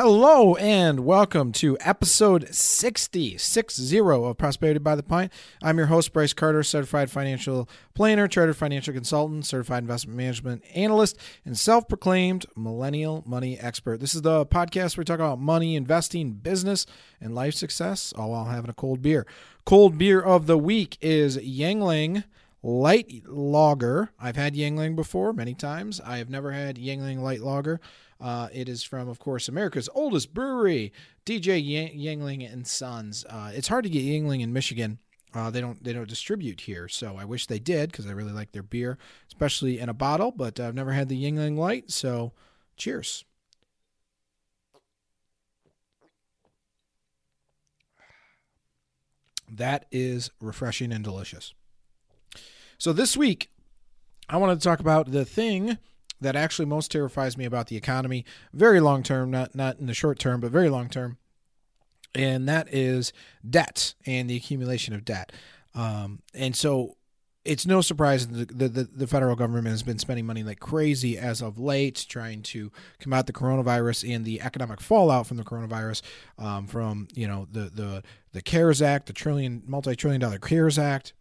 Hello 0.00 0.54
and 0.54 1.00
welcome 1.00 1.50
to 1.50 1.76
episode 1.80 2.54
60, 2.54 3.36
60 3.36 3.98
of 3.98 4.38
Prosperity 4.38 4.78
by 4.78 4.94
the 4.94 5.02
Pint. 5.02 5.32
I'm 5.60 5.76
your 5.76 5.88
host, 5.88 6.12
Bryce 6.12 6.32
Carter, 6.32 6.62
certified 6.62 7.10
financial 7.10 7.68
planner, 7.94 8.28
chartered 8.28 8.56
financial 8.56 8.94
consultant, 8.94 9.44
certified 9.44 9.82
investment 9.82 10.16
management 10.16 10.62
analyst, 10.72 11.18
and 11.44 11.58
self 11.58 11.88
proclaimed 11.88 12.46
millennial 12.54 13.24
money 13.26 13.58
expert. 13.58 13.98
This 13.98 14.14
is 14.14 14.22
the 14.22 14.46
podcast 14.46 14.96
where 14.96 15.00
we 15.00 15.04
talk 15.06 15.18
about 15.18 15.40
money, 15.40 15.74
investing, 15.74 16.30
business, 16.34 16.86
and 17.20 17.34
life 17.34 17.54
success, 17.54 18.12
all 18.16 18.30
while 18.30 18.44
having 18.44 18.70
a 18.70 18.74
cold 18.74 19.02
beer. 19.02 19.26
Cold 19.66 19.98
beer 19.98 20.20
of 20.20 20.46
the 20.46 20.56
week 20.56 20.96
is 21.00 21.38
Yuengling 21.38 22.22
Light 22.62 23.22
Lager. 23.26 24.10
I've 24.18 24.36
had 24.36 24.54
Yuengling 24.54 24.96
before 24.96 25.32
many 25.32 25.54
times. 25.54 26.00
I 26.00 26.18
have 26.18 26.30
never 26.30 26.52
had 26.52 26.76
Yuengling 26.76 27.20
Light 27.20 27.40
Lager. 27.40 27.80
Uh, 28.20 28.48
it 28.52 28.68
is 28.68 28.82
from, 28.82 29.08
of 29.08 29.18
course, 29.18 29.48
America's 29.48 29.88
oldest 29.94 30.34
brewery, 30.34 30.92
DJ 31.24 31.62
Yuengling 31.96 32.50
and 32.52 32.66
Sons. 32.66 33.24
Uh, 33.28 33.52
it's 33.54 33.68
hard 33.68 33.84
to 33.84 33.90
get 33.90 34.02
Yuengling 34.02 34.40
in 34.40 34.52
Michigan. 34.52 34.98
Uh, 35.34 35.50
they 35.50 35.60
don't 35.60 35.82
they 35.84 35.92
don't 35.92 36.08
distribute 36.08 36.62
here, 36.62 36.88
so 36.88 37.16
I 37.16 37.24
wish 37.24 37.46
they 37.46 37.58
did 37.58 37.92
because 37.92 38.06
I 38.06 38.12
really 38.12 38.32
like 38.32 38.52
their 38.52 38.62
beer, 38.62 38.96
especially 39.28 39.78
in 39.78 39.88
a 39.88 39.94
bottle. 39.94 40.32
But 40.32 40.58
I've 40.58 40.74
never 40.74 40.92
had 40.92 41.08
the 41.08 41.22
Yuengling 41.22 41.56
Light, 41.56 41.90
so 41.90 42.32
cheers. 42.76 43.24
That 49.50 49.86
is 49.90 50.30
refreshing 50.40 50.92
and 50.92 51.04
delicious. 51.04 51.54
So 52.78 52.92
this 52.92 53.16
week, 53.16 53.50
I 54.28 54.36
wanted 54.36 54.60
to 54.60 54.64
talk 54.64 54.78
about 54.78 55.10
the 55.10 55.24
thing 55.24 55.78
that 56.20 56.36
actually 56.36 56.66
most 56.66 56.92
terrifies 56.92 57.36
me 57.36 57.44
about 57.44 57.66
the 57.66 57.76
economy, 57.76 58.24
very 58.52 58.78
long 58.78 59.02
term, 59.02 59.32
not 59.32 59.54
not 59.54 59.80
in 59.80 59.86
the 59.86 59.94
short 59.94 60.20
term, 60.20 60.40
but 60.40 60.52
very 60.52 60.68
long 60.68 60.88
term, 60.88 61.18
and 62.14 62.48
that 62.48 62.72
is 62.72 63.12
debt 63.48 63.94
and 64.06 64.30
the 64.30 64.36
accumulation 64.36 64.94
of 64.94 65.04
debt. 65.04 65.32
Um, 65.74 66.20
and 66.34 66.54
so 66.54 66.96
it's 67.44 67.66
no 67.66 67.80
surprise 67.80 68.28
that 68.28 68.56
the, 68.56 68.68
the, 68.68 68.84
the, 68.84 69.06
federal 69.06 69.34
government 69.34 69.68
has 69.68 69.82
been 69.82 69.98
spending 69.98 70.26
money 70.26 70.42
like 70.42 70.60
crazy 70.60 71.16
as 71.16 71.40
of 71.40 71.58
late, 71.58 72.04
trying 72.08 72.42
to 72.42 72.70
combat 72.98 73.26
the 73.26 73.32
coronavirus 73.32 74.14
and 74.14 74.24
the 74.24 74.40
economic 74.40 74.80
fallout 74.80 75.26
from 75.26 75.36
the 75.36 75.44
coronavirus, 75.44 76.02
um, 76.38 76.66
from 76.66 77.08
you 77.14 77.26
know 77.26 77.48
the 77.50 77.70
the 77.74 78.02
the 78.32 78.42
CARES 78.42 78.82
Act, 78.82 79.06
the 79.06 79.12
trillion 79.12 79.62
multi 79.66 79.96
trillion 79.96 80.20
dollar 80.20 80.38
CARES 80.38 80.78
Act, 80.78 81.12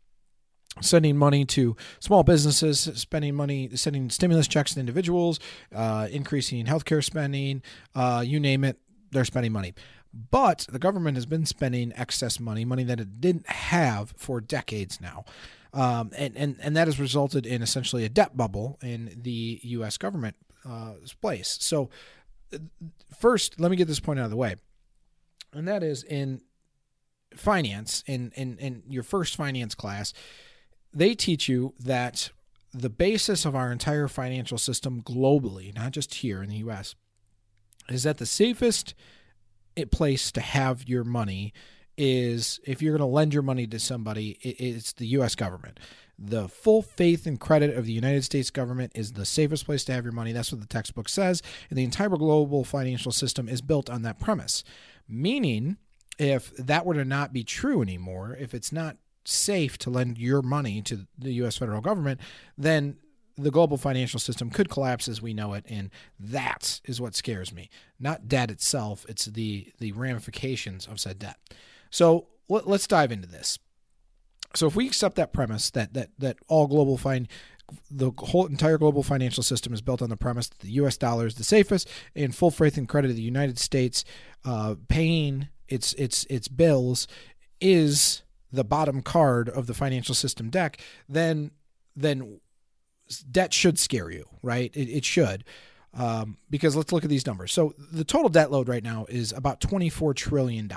sending 0.82 1.18
money 1.18 1.46
to 1.46 1.76
small 2.00 2.24
businesses, 2.24 2.80
spending 2.96 3.36
money, 3.36 3.70
sending 3.76 4.10
stimulus 4.10 4.48
checks 4.48 4.74
to 4.74 4.80
individuals, 4.80 5.40
uh, 5.74 6.08
increasing 6.12 6.66
healthcare 6.66 7.04
spending, 7.04 7.62
uh, 7.96 8.24
you 8.26 8.40
name 8.40 8.64
it, 8.64 8.78
they're 9.12 9.26
spending 9.26 9.52
money. 9.52 9.74
But 10.14 10.66
the 10.70 10.80
government 10.80 11.18
has 11.18 11.26
been 11.26 11.46
spending 11.46 11.94
excess 11.96 12.40
money, 12.40 12.66
money 12.66 12.84
that 12.86 13.00
it 13.00 13.22
didn't 13.22 13.48
have 13.48 14.14
for 14.18 14.42
decades 14.42 15.00
now. 15.00 15.26
Um, 15.74 16.12
and, 16.18 16.36
and, 16.36 16.56
and 16.62 16.76
that 16.76 16.88
has 16.88 17.00
resulted 17.00 17.46
in 17.46 17.62
essentially 17.62 18.04
a 18.04 18.10
debt 18.10 18.36
bubble 18.36 18.80
in 18.82 19.20
the 19.22 19.60
U.S. 19.64 19.98
government 19.98 20.36
uh, 20.68 20.94
place. 21.22 21.58
So, 21.62 21.90
first, 23.20 23.60
let 23.60 23.70
me 23.70 23.78
get 23.78 23.88
this 23.88 24.00
point 24.00 24.20
out 24.20 24.26
of 24.26 24.32
the 24.32 24.38
way. 24.38 24.56
And 25.54 25.68
that 25.68 25.84
is 25.84 26.04
in 26.04 26.42
finance, 27.36 28.04
in, 28.08 28.32
in, 28.36 28.58
in 28.58 28.84
your 28.88 29.04
first 29.04 29.36
finance 29.36 29.76
class, 29.76 30.14
they 30.98 31.14
teach 31.14 31.48
you 31.48 31.74
that 31.80 32.32
the 32.74 32.90
basis 32.90 33.46
of 33.46 33.56
our 33.56 33.72
entire 33.72 34.08
financial 34.08 34.58
system 34.58 35.02
globally, 35.02 35.74
not 35.76 35.92
just 35.92 36.16
here 36.16 36.42
in 36.42 36.50
the 36.50 36.58
US, 36.58 36.96
is 37.90 38.04
that 38.04 38.18
the 38.18 38.26
safest 38.26 38.94
eh, 39.76 39.86
place 39.92 40.32
to 40.32 40.42
have 40.42 40.88
your 40.88 41.04
money 41.04 41.54
is 41.98 42.60
if 42.66 42.82
you're 42.82 42.98
going 42.98 43.08
to 43.08 43.14
lend 43.14 43.34
your 43.34 43.44
money 43.44 43.66
to 43.68 43.80
somebody, 43.80 44.38
it's 44.42 44.94
the 44.94 45.08
US 45.08 45.36
government. 45.36 45.80
The 46.20 46.48
full 46.48 46.82
faith 46.82 47.28
and 47.28 47.40
credit 47.40 47.76
of 47.76 47.86
the 47.86 47.94
United 47.94 48.24
States 48.24 48.50
government 48.50 48.92
is 48.96 49.14
the 49.14 49.26
safest 49.26 49.66
place 49.66 49.84
to 49.86 49.94
have 49.94 50.04
your 50.04 50.14
money. 50.14 50.32
That's 50.32 50.52
what 50.52 50.62
the 50.62 50.68
textbook 50.68 51.10
says. 51.10 51.44
And 51.70 51.78
the 51.78 51.84
entire 51.84 52.10
global 52.10 52.64
financial 52.64 53.12
system 53.12 53.48
is 53.48 53.62
built 53.62 53.90
on 53.90 54.02
that 54.02 54.20
premise. 54.20 54.64
Meaning, 55.08 55.78
if 56.18 56.56
that 56.58 56.86
were 56.86 56.96
to 56.96 57.06
not 57.06 57.34
be 57.34 57.44
true 57.44 57.84
anymore, 57.84 58.36
if 58.40 58.56
it's 58.56 58.72
not 58.72 58.98
safe 59.28 59.78
to 59.80 59.90
lend 59.90 60.18
your 60.18 60.42
money 60.42 60.82
to 60.84 61.08
the 61.18 61.34
US 61.34 61.58
federal 61.58 61.82
government, 61.82 62.20
then 62.58 62.98
the 63.36 63.52
global 63.52 63.78
financial 63.78 64.20
system 64.20 64.50
could 64.50 64.70
collapse 64.70 65.08
as 65.08 65.22
we 65.22 65.34
know 65.34 65.54
it 65.54 65.64
and 65.70 65.92
that 66.20 66.82
is 66.86 67.00
what 67.00 67.14
scares 67.14 67.54
me 67.54 67.70
not 68.00 68.28
debt 68.28 68.50
itself 68.50 69.06
it's 69.08 69.26
the 69.26 69.72
the 69.78 69.92
ramifications 69.92 70.88
of 70.88 71.00
said 71.00 71.20
debt 71.20 71.38
so 71.92 72.30
let, 72.50 72.66
us 72.66 72.88
dive 72.88 73.12
into 73.12 73.28
this 73.28 73.60
so 74.56 74.66
if 74.66 74.76
we 74.76 74.88
accept 74.88 75.16
that 75.16 75.34
premise 75.34 75.70
that 75.70 75.94
that 75.94 76.10
that 76.18 76.38
all 76.48 76.66
global 76.66 76.98
fine 76.98 77.28
the 77.92 78.12
whole 78.18 78.46
entire 78.46 78.78
global 78.78 79.04
financial 79.04 79.44
system 79.44 79.74
is 79.74 79.82
built 79.82 80.02
on 80.02 80.10
the 80.10 80.18
premise 80.18 80.48
that 80.48 80.60
the 80.60 80.72
U.S. 80.72 80.98
dollar 80.98 81.26
is 81.26 81.36
the 81.36 81.44
safest, 81.44 81.90
and 82.16 82.34
full 82.34 82.52
faith 82.52 82.78
and 82.78 82.88
credit 82.88 83.10
of 83.10 83.18
the 83.18 83.22
United 83.22 83.60
States 83.60 84.06
uh, 84.46 84.76
paying 84.88 85.50
its 85.68 85.94
its 85.94 86.26
its 86.30 86.48
bills 86.48 87.08
is 87.60 88.24
the 88.52 88.64
bottom 88.64 89.02
card 89.02 89.50
of 89.50 89.68
the 89.68 89.74
financial 89.74 90.16
system 90.16 90.50
deck, 90.50 90.80
then 91.08 91.52
then 91.96 92.40
debt 93.32 93.54
should 93.54 93.80
scare 93.80 94.12
you, 94.12 94.26
right? 94.42 94.76
It, 94.76 94.90
it 94.90 95.06
should. 95.06 95.44
Um, 95.94 96.38
because 96.50 96.76
let's 96.76 96.92
look 96.92 97.04
at 97.04 97.10
these 97.10 97.26
numbers. 97.26 97.52
So 97.52 97.74
the 97.92 98.04
total 98.04 98.30
debt 98.30 98.52
load 98.52 98.68
right 98.68 98.84
now 98.84 99.08
is 99.10 99.32
about 99.32 99.62
$24 99.62 100.14
trillion. 100.16 100.72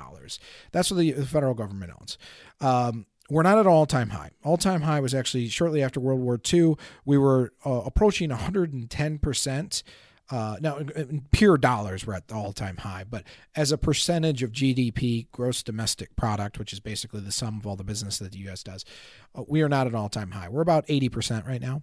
That's 0.72 0.91
what 0.91 0.97
the 0.97 1.12
federal 1.12 1.53
government 1.53 1.92
owns. 2.00 2.16
Um, 2.60 3.06
we're 3.28 3.42
not 3.42 3.58
at 3.58 3.66
all 3.66 3.87
time 3.87 4.10
high. 4.10 4.31
All 4.42 4.56
time 4.56 4.82
high 4.82 5.00
was 5.00 5.14
actually 5.14 5.48
shortly 5.48 5.82
after 5.82 6.00
World 6.00 6.20
War 6.20 6.41
II. 6.52 6.75
We 7.04 7.19
were 7.19 7.52
uh, 7.66 7.82
approaching 7.84 8.31
110% 8.31 9.82
uh, 10.31 10.57
now, 10.61 10.77
in 10.79 11.25
pure 11.33 11.59
dollars, 11.59 12.07
we're 12.07 12.15
at 12.15 12.29
the 12.29 12.35
all 12.35 12.53
time 12.53 12.79
high, 12.79 13.05
but 13.09 13.25
as 13.57 13.73
a 13.73 13.79
percentage 13.79 14.43
of 14.43 14.53
GDP, 14.53 15.27
gross 15.33 15.63
domestic 15.63 16.15
product, 16.15 16.59
which 16.59 16.73
is 16.73 16.79
basically 16.79 17.21
the 17.21 17.33
sum 17.33 17.59
of 17.59 17.67
all 17.67 17.77
the 17.77 17.85
business 17.85 18.19
that 18.19 18.33
the 18.33 18.39
U.S. 18.41 18.63
does, 18.63 18.85
uh, 19.35 19.43
we 19.49 19.63
are 19.63 19.69
not 19.69 19.87
at 19.87 19.95
all 19.95 20.09
time 20.09 20.31
high. 20.31 20.49
We're 20.49 20.63
about 20.63 20.87
80% 20.87 21.47
right 21.47 21.61
now. 21.61 21.83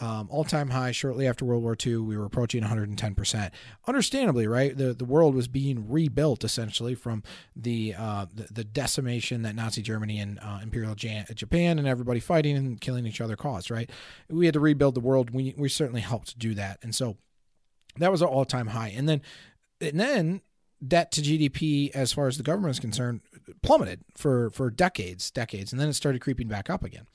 Um, 0.00 0.26
all 0.28 0.42
time 0.42 0.70
high 0.70 0.90
shortly 0.90 1.28
after 1.28 1.44
World 1.44 1.62
War 1.62 1.76
II, 1.80 1.98
we 1.98 2.16
were 2.16 2.24
approaching 2.24 2.64
110%. 2.64 3.50
Understandably, 3.86 4.48
right? 4.48 4.76
The, 4.76 4.92
the 4.92 5.04
world 5.04 5.36
was 5.36 5.46
being 5.46 5.88
rebuilt 5.88 6.42
essentially 6.42 6.96
from 6.96 7.22
the, 7.54 7.94
uh, 7.96 8.26
the, 8.34 8.52
the, 8.52 8.64
decimation 8.64 9.42
that 9.42 9.54
Nazi 9.54 9.82
Germany 9.82 10.18
and 10.18 10.40
uh, 10.40 10.58
Imperial 10.64 10.96
Japan 10.96 11.78
and 11.78 11.86
everybody 11.86 12.18
fighting 12.18 12.56
and 12.56 12.80
killing 12.80 13.06
each 13.06 13.20
other 13.20 13.36
caused, 13.36 13.70
right? 13.70 13.88
We 14.28 14.46
had 14.46 14.54
to 14.54 14.60
rebuild 14.60 14.96
the 14.96 15.00
world. 15.00 15.30
We, 15.30 15.54
we 15.56 15.68
certainly 15.68 16.00
helped 16.00 16.36
do 16.40 16.54
that. 16.54 16.80
And 16.82 16.92
so, 16.92 17.16
that 17.98 18.10
was 18.10 18.22
an 18.22 18.28
all 18.28 18.44
time 18.44 18.68
high. 18.68 18.88
And 18.88 19.08
then, 19.08 19.22
and 19.80 19.98
then 19.98 20.40
debt 20.86 21.12
to 21.12 21.22
GDP, 21.22 21.90
as 21.90 22.12
far 22.12 22.26
as 22.26 22.36
the 22.36 22.42
government 22.42 22.72
is 22.72 22.80
concerned, 22.80 23.20
plummeted 23.62 24.00
for 24.16 24.50
for 24.50 24.70
decades, 24.70 25.30
decades, 25.30 25.72
and 25.72 25.80
then 25.80 25.88
it 25.88 25.94
started 25.94 26.20
creeping 26.20 26.48
back 26.48 26.70
up 26.70 26.84
again. 26.84 27.06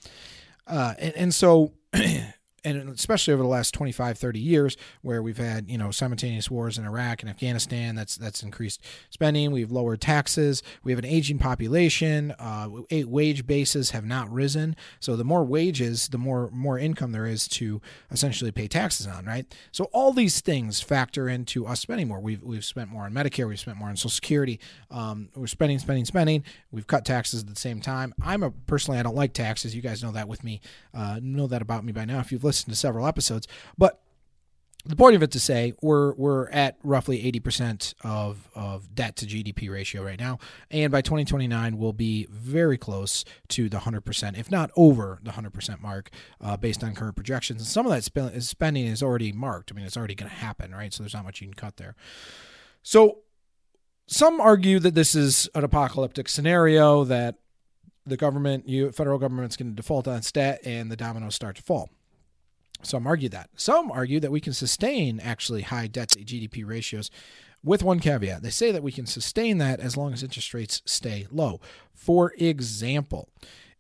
Uh, 0.68 0.94
and, 1.00 1.14
and 1.16 1.34
so 1.34 1.74
and 2.64 2.90
especially 2.90 3.34
over 3.34 3.44
the 3.44 3.50
last 3.50 3.74
25 3.74 4.18
30 4.18 4.40
years 4.40 4.78
where 5.02 5.22
we've 5.22 5.38
had 5.38 5.70
you 5.70 5.78
know 5.78 5.92
simultaneous 5.92 6.50
wars 6.50 6.78
in 6.78 6.86
iraq 6.86 7.22
and 7.22 7.30
afghanistan 7.30 7.96
that's 7.96 8.16
that's 8.16 8.44
increased 8.44 8.82
spending 9.10 9.52
we've 9.52 9.72
lowered 9.72 10.02
taxes 10.02 10.62
we 10.84 10.92
have 10.92 11.00
an 11.00 11.06
aging 11.06 11.38
population 11.38 12.32
uh, 12.40 12.68
wage 13.06 13.46
bases 13.46 13.92
have 13.92 14.06
not 14.06 14.32
risen. 14.32 14.76
So 15.00 15.16
the 15.16 15.24
more 15.24 15.44
wages 15.44 16.08
the 16.10 16.18
more 16.18 16.50
more 16.52 16.78
income 16.78 17.12
there 17.12 17.26
is 17.26 17.48
to 17.50 17.82
essentially 18.12 18.52
pay 18.52 18.68
taxes 18.68 19.08
on 19.08 19.26
right? 19.26 19.46
So 19.72 19.86
all 19.92 20.14
these 20.14 20.42
things 20.42 20.82
factor 20.82 21.28
into 21.28 21.66
us 21.66 21.80
spending 21.80 22.08
more. 22.08 22.20
We've, 22.20 22.42
we've 22.42 22.66
spent 22.66 22.90
more 22.90 23.06
on 23.06 23.14
medicare 23.14 23.48
we've 23.48 23.60
spent 23.60 23.78
more 23.78 23.90
on 23.90 23.98
social 23.98 24.10
security 24.10 24.60
um, 24.92 25.30
we're 25.36 25.48
spending 25.48 25.80
spending 25.80 26.06
spending. 26.06 26.44
We've 26.72 26.88
cut 26.88 27.06
taxes 27.06 27.42
at 27.42 27.50
the 27.50 27.56
same 27.56 27.82
time. 27.82 28.14
I'm 28.24 28.44
a 28.44 28.52
personally 28.52 29.00
i 29.00 29.04
don't 29.04 29.16
like 29.16 29.34
taxes. 29.34 29.76
You 29.76 29.82
guys 29.82 30.04
know 30.04 30.12
that 30.12 30.28
with 30.28 30.44
me. 30.44 30.62
Uh, 30.94 31.20
know 31.22 31.48
that 31.48 31.62
about 31.62 31.84
me 31.84 31.92
by 31.92 32.06
now. 32.06 32.20
If 32.20 32.32
you've 32.32 32.44
listened 32.50 32.74
to 32.74 32.80
several 32.80 33.06
episodes. 33.08 33.48
But 33.78 34.02
the 34.86 34.96
point 34.96 35.16
of 35.16 35.22
it 35.22 35.32
to 35.32 35.40
say 35.40 35.74
we're 35.82 36.14
we're 36.14 36.50
at 36.50 36.78
roughly 36.84 37.22
80% 37.32 37.94
of, 38.04 38.50
of 38.56 38.96
debt 38.96 39.18
to 39.18 39.26
GDP 39.26 39.70
ratio 39.70 40.04
right 40.04 40.20
now. 40.20 40.40
And 40.72 40.92
by 40.92 41.02
2029 41.02 41.78
we'll 41.78 41.94
be 41.94 42.28
very 42.32 42.78
close 42.78 43.26
to 43.50 43.68
the 43.68 43.80
100% 43.80 44.38
if 44.38 44.50
not 44.50 44.72
over 44.76 45.20
the 45.22 45.32
100% 45.32 45.82
mark 45.82 46.10
uh, 46.42 46.56
based 46.58 46.84
on 46.84 46.96
current 46.96 47.16
projections. 47.16 47.62
And 47.62 47.68
some 47.68 47.86
of 47.86 47.92
that 47.92 48.04
sp- 48.08 48.40
spending 48.40 48.86
is 48.86 49.04
already 49.04 49.32
marked. 49.32 49.72
I 49.72 49.76
mean 49.76 49.86
it's 49.86 49.98
already 49.98 50.16
going 50.16 50.30
to 50.30 50.36
happen 50.36 50.74
right? 50.74 50.94
So 50.94 51.04
there's 51.04 51.14
not 51.14 51.26
much 51.26 51.42
you 51.42 51.48
can 51.48 51.56
cut 51.56 51.78
there. 51.78 51.96
So 52.82 53.20
some 54.08 54.40
argue 54.40 54.80
that 54.80 54.96
this 54.96 55.14
is 55.14 55.50
an 55.54 55.64
apocalyptic 55.64 56.30
scenario 56.30 57.04
that 57.04 57.36
the 58.06 58.18
government 58.18 58.68
you 58.68 58.92
federal 58.92 59.20
government's 59.20 59.58
going 59.58 59.70
to 59.70 59.76
default 59.76 60.08
on 60.08 60.22
debt 60.34 60.62
and 60.66 60.90
the 60.92 60.96
dominoes 60.96 61.36
start 61.36 61.58
to 61.58 61.62
fall 61.62 61.90
some 62.82 63.08
argue 63.08 63.30
that. 63.30 63.50
Some 63.56 63.92
argue 63.92 64.20
that 64.20 64.32
we 64.32 64.42
can 64.42 64.54
sustain 64.54 65.20
actually 65.20 65.64
high 65.64 65.88
debt 65.88 66.10
to 66.10 66.20
GDP 66.20 66.66
ratios 66.66 67.10
with 67.64 67.84
one 67.84 68.00
caveat. 68.00 68.42
They 68.42 68.50
say 68.50 68.72
that 68.72 68.84
we 68.84 68.92
can 68.92 69.06
sustain 69.06 69.58
that 69.58 69.80
as 69.80 69.98
long 69.98 70.14
as 70.14 70.24
interest 70.24 70.54
rates 70.54 70.82
stay 70.86 71.28
low. 71.32 71.60
For 71.94 72.34
example, 72.38 73.30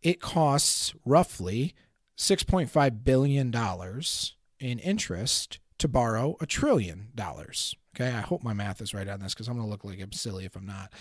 it 0.01 0.19
costs 0.19 0.93
roughly 1.05 1.73
$6.5 2.17 3.03
billion 3.03 3.55
in 4.59 4.79
interest 4.79 5.59
to 5.77 5.87
borrow 5.87 6.35
a 6.41 6.45
trillion 6.45 7.07
dollars. 7.15 7.75
Okay, 7.95 8.09
I 8.09 8.21
hope 8.21 8.43
my 8.43 8.53
math 8.53 8.81
is 8.81 8.93
right 8.93 9.07
on 9.07 9.19
this 9.19 9.33
because 9.33 9.47
I'm 9.47 9.55
going 9.55 9.65
to 9.65 9.71
look 9.71 9.83
like 9.83 10.01
I'm 10.01 10.11
silly 10.11 10.45
if 10.45 10.55
I'm 10.55 10.65
not. 10.65 10.93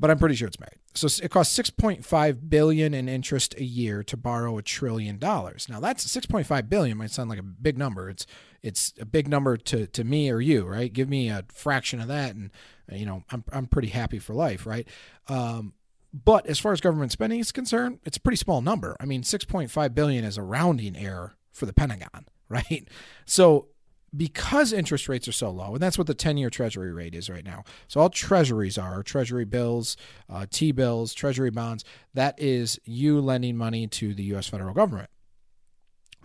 But 0.00 0.10
I'm 0.10 0.18
pretty 0.18 0.36
sure 0.36 0.46
it's 0.46 0.60
right. 0.60 0.76
So 0.94 1.08
it 1.22 1.30
costs 1.30 1.58
6.5 1.58 2.48
billion 2.48 2.94
in 2.94 3.08
interest 3.08 3.54
a 3.56 3.64
year 3.64 4.02
to 4.04 4.16
borrow 4.16 4.56
a 4.56 4.62
trillion 4.62 5.18
dollars. 5.18 5.68
Now 5.68 5.80
that's 5.80 6.06
6.5 6.06 6.68
billion 6.68 6.96
might 6.98 7.10
sound 7.10 7.30
like 7.30 7.38
a 7.38 7.42
big 7.42 7.76
number. 7.76 8.08
It's 8.08 8.26
it's 8.62 8.92
a 9.00 9.04
big 9.04 9.28
number 9.28 9.56
to 9.56 9.86
to 9.86 10.04
me 10.04 10.30
or 10.30 10.40
you, 10.40 10.66
right? 10.66 10.92
Give 10.92 11.08
me 11.08 11.28
a 11.28 11.44
fraction 11.52 12.00
of 12.00 12.08
that, 12.08 12.34
and 12.34 12.50
you 12.90 13.06
know 13.06 13.24
I'm 13.30 13.44
I'm 13.52 13.66
pretty 13.66 13.88
happy 13.88 14.18
for 14.18 14.34
life, 14.34 14.66
right? 14.66 14.86
Um, 15.28 15.74
but 16.12 16.46
as 16.46 16.58
far 16.58 16.72
as 16.72 16.80
government 16.80 17.12
spending 17.12 17.40
is 17.40 17.52
concerned, 17.52 17.98
it's 18.04 18.16
a 18.16 18.20
pretty 18.20 18.36
small 18.36 18.62
number. 18.62 18.96
I 18.98 19.04
mean, 19.04 19.22
6.5 19.22 19.94
billion 19.94 20.24
is 20.24 20.38
a 20.38 20.42
rounding 20.42 20.96
error 20.96 21.36
for 21.52 21.66
the 21.66 21.72
Pentagon, 21.72 22.26
right? 22.48 22.88
So 23.26 23.68
because 24.16 24.72
interest 24.72 25.08
rates 25.08 25.28
are 25.28 25.32
so 25.32 25.50
low, 25.50 25.74
and 25.74 25.82
that's 25.82 25.98
what 25.98 26.06
the 26.06 26.14
10 26.14 26.36
year 26.36 26.50
treasury 26.50 26.92
rate 26.92 27.14
is 27.14 27.28
right 27.28 27.44
now. 27.44 27.64
So, 27.88 28.00
all 28.00 28.10
treasuries 28.10 28.78
are 28.78 29.02
treasury 29.02 29.44
bills, 29.44 29.96
uh, 30.28 30.46
T 30.50 30.72
bills, 30.72 31.14
treasury 31.14 31.50
bonds. 31.50 31.84
That 32.14 32.34
is 32.38 32.78
you 32.84 33.20
lending 33.20 33.56
money 33.56 33.86
to 33.86 34.14
the 34.14 34.24
U.S. 34.24 34.48
federal 34.48 34.74
government. 34.74 35.10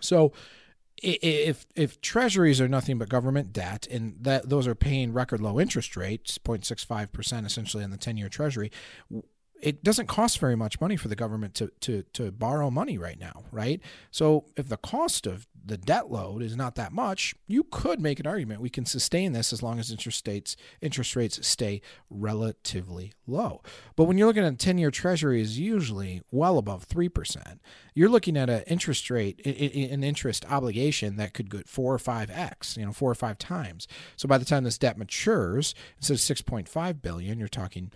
So, 0.00 0.32
if 1.02 1.66
if 1.74 2.00
treasuries 2.00 2.60
are 2.60 2.68
nothing 2.68 2.98
but 2.98 3.08
government 3.08 3.52
debt 3.52 3.86
and 3.90 4.14
that 4.20 4.48
those 4.48 4.66
are 4.66 4.74
paying 4.74 5.12
record 5.12 5.40
low 5.40 5.60
interest 5.60 5.96
rates 5.96 6.38
0.65% 6.38 7.44
essentially 7.44 7.82
on 7.82 7.90
the 7.90 7.96
10 7.96 8.16
year 8.16 8.28
treasury 8.28 8.70
it 9.64 9.82
doesn't 9.82 10.08
cost 10.08 10.38
very 10.38 10.56
much 10.56 10.78
money 10.78 10.94
for 10.94 11.08
the 11.08 11.16
government 11.16 11.54
to, 11.54 11.72
to, 11.80 12.02
to 12.12 12.30
borrow 12.30 12.70
money 12.70 12.98
right 12.98 13.18
now, 13.18 13.44
right? 13.50 13.80
So 14.10 14.44
if 14.56 14.68
the 14.68 14.76
cost 14.76 15.26
of 15.26 15.46
the 15.66 15.78
debt 15.78 16.10
load 16.10 16.42
is 16.42 16.54
not 16.54 16.74
that 16.74 16.92
much, 16.92 17.34
you 17.46 17.64
could 17.64 17.98
make 17.98 18.20
an 18.20 18.26
argument 18.26 18.60
we 18.60 18.68
can 18.68 18.84
sustain 18.84 19.32
this 19.32 19.52
as 19.52 19.62
long 19.62 19.78
as 19.78 19.90
interest 19.90 20.28
rates 20.28 20.56
interest 20.82 21.16
rates 21.16 21.46
stay 21.46 21.80
relatively 22.10 23.14
low. 23.26 23.62
But 23.96 24.04
when 24.04 24.18
you're 24.18 24.26
looking 24.26 24.44
at 24.44 24.52
a 24.52 24.56
10-year 24.56 24.90
treasury 24.90 25.40
is 25.40 25.58
usually 25.58 26.20
well 26.30 26.58
above 26.58 26.86
3%. 26.86 27.58
You're 27.94 28.10
looking 28.10 28.36
at 28.36 28.50
an 28.50 28.64
interest 28.66 29.08
rate 29.08 29.40
an 29.46 30.04
interest 30.04 30.44
obligation 30.50 31.16
that 31.16 31.32
could 31.32 31.48
go 31.48 31.62
4 31.66 31.94
or 31.94 31.98
5x, 31.98 32.76
you 32.76 32.84
know, 32.84 32.92
4 32.92 33.10
or 33.10 33.14
5 33.14 33.38
times. 33.38 33.88
So 34.16 34.28
by 34.28 34.36
the 34.36 34.44
time 34.44 34.64
this 34.64 34.76
debt 34.76 34.98
matures, 34.98 35.74
instead 35.96 36.14
of 36.14 36.20
6.5 36.20 37.00
billion, 37.00 37.38
you're 37.38 37.48
talking 37.48 37.90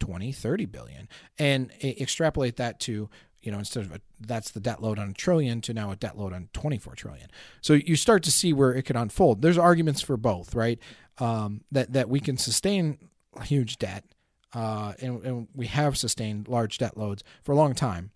20, 0.00 0.32
30 0.32 0.66
billion, 0.66 1.08
and 1.38 1.70
extrapolate 1.82 2.56
that 2.56 2.80
to 2.80 3.08
you 3.42 3.52
know 3.52 3.58
instead 3.58 3.84
of 3.84 3.92
a, 3.92 4.00
that's 4.20 4.50
the 4.50 4.60
debt 4.60 4.82
load 4.82 4.98
on 4.98 5.10
a 5.10 5.12
trillion 5.12 5.60
to 5.62 5.74
now 5.74 5.90
a 5.90 5.96
debt 5.96 6.18
load 6.18 6.32
on 6.32 6.48
24 6.52 6.94
trillion. 6.94 7.28
So 7.60 7.74
you 7.74 7.96
start 7.96 8.22
to 8.24 8.30
see 8.30 8.52
where 8.52 8.72
it 8.72 8.84
could 8.84 8.96
unfold. 8.96 9.42
There's 9.42 9.58
arguments 9.58 10.00
for 10.00 10.16
both 10.16 10.54
right? 10.54 10.78
Um, 11.18 11.62
that 11.70 11.92
that 11.92 12.08
we 12.08 12.20
can 12.20 12.36
sustain 12.36 12.98
huge 13.42 13.78
debt 13.78 14.04
uh, 14.54 14.94
and, 15.00 15.24
and 15.24 15.48
we 15.54 15.66
have 15.66 15.96
sustained 15.96 16.48
large 16.48 16.78
debt 16.78 16.96
loads 16.96 17.22
for 17.42 17.52
a 17.52 17.56
long 17.56 17.74
time 17.74 18.10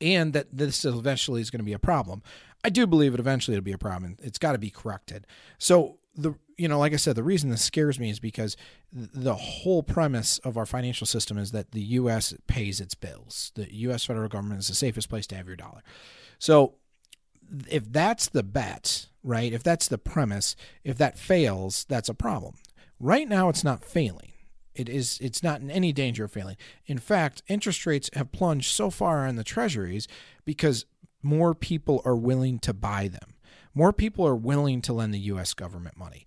and 0.00 0.32
that 0.32 0.46
this 0.52 0.84
eventually 0.84 1.40
is 1.40 1.50
going 1.50 1.58
to 1.60 1.64
be 1.64 1.72
a 1.72 1.78
problem. 1.78 2.22
I 2.64 2.70
do 2.70 2.86
believe 2.86 3.14
it 3.14 3.20
eventually 3.20 3.56
will 3.56 3.62
be 3.62 3.72
a 3.72 3.78
problem 3.78 4.16
it's 4.20 4.38
got 4.38 4.52
to 4.52 4.58
be 4.58 4.70
corrected. 4.70 5.26
So 5.58 5.98
the 6.14 6.34
you 6.60 6.68
know, 6.68 6.78
like 6.78 6.92
I 6.92 6.96
said, 6.96 7.16
the 7.16 7.22
reason 7.22 7.48
this 7.48 7.62
scares 7.62 7.98
me 7.98 8.10
is 8.10 8.20
because 8.20 8.54
the 8.92 9.34
whole 9.34 9.82
premise 9.82 10.38
of 10.40 10.58
our 10.58 10.66
financial 10.66 11.06
system 11.06 11.38
is 11.38 11.52
that 11.52 11.72
the 11.72 11.80
U.S. 11.80 12.34
pays 12.48 12.82
its 12.82 12.94
bills. 12.94 13.50
The 13.54 13.74
U.S. 13.76 14.04
federal 14.04 14.28
government 14.28 14.60
is 14.60 14.68
the 14.68 14.74
safest 14.74 15.08
place 15.08 15.26
to 15.28 15.36
have 15.36 15.46
your 15.46 15.56
dollar. 15.56 15.82
So, 16.38 16.74
if 17.66 17.90
that's 17.90 18.28
the 18.28 18.42
bet, 18.42 19.06
right? 19.22 19.54
If 19.54 19.62
that's 19.62 19.88
the 19.88 19.96
premise, 19.96 20.54
if 20.84 20.98
that 20.98 21.18
fails, 21.18 21.86
that's 21.88 22.10
a 22.10 22.14
problem. 22.14 22.56
Right 22.98 23.26
now, 23.26 23.48
it's 23.48 23.64
not 23.64 23.82
failing. 23.82 24.32
It 24.74 24.90
is. 24.90 25.18
It's 25.22 25.42
not 25.42 25.62
in 25.62 25.70
any 25.70 25.94
danger 25.94 26.24
of 26.24 26.32
failing. 26.32 26.58
In 26.84 26.98
fact, 26.98 27.42
interest 27.48 27.86
rates 27.86 28.10
have 28.12 28.32
plunged 28.32 28.70
so 28.70 28.90
far 28.90 29.26
in 29.26 29.36
the 29.36 29.44
treasuries 29.44 30.06
because 30.44 30.84
more 31.22 31.54
people 31.54 32.02
are 32.04 32.16
willing 32.16 32.58
to 32.58 32.74
buy 32.74 33.08
them 33.08 33.29
more 33.74 33.92
people 33.92 34.26
are 34.26 34.36
willing 34.36 34.82
to 34.82 34.92
lend 34.92 35.14
the 35.14 35.18
US 35.20 35.54
government 35.54 35.96
money. 35.96 36.26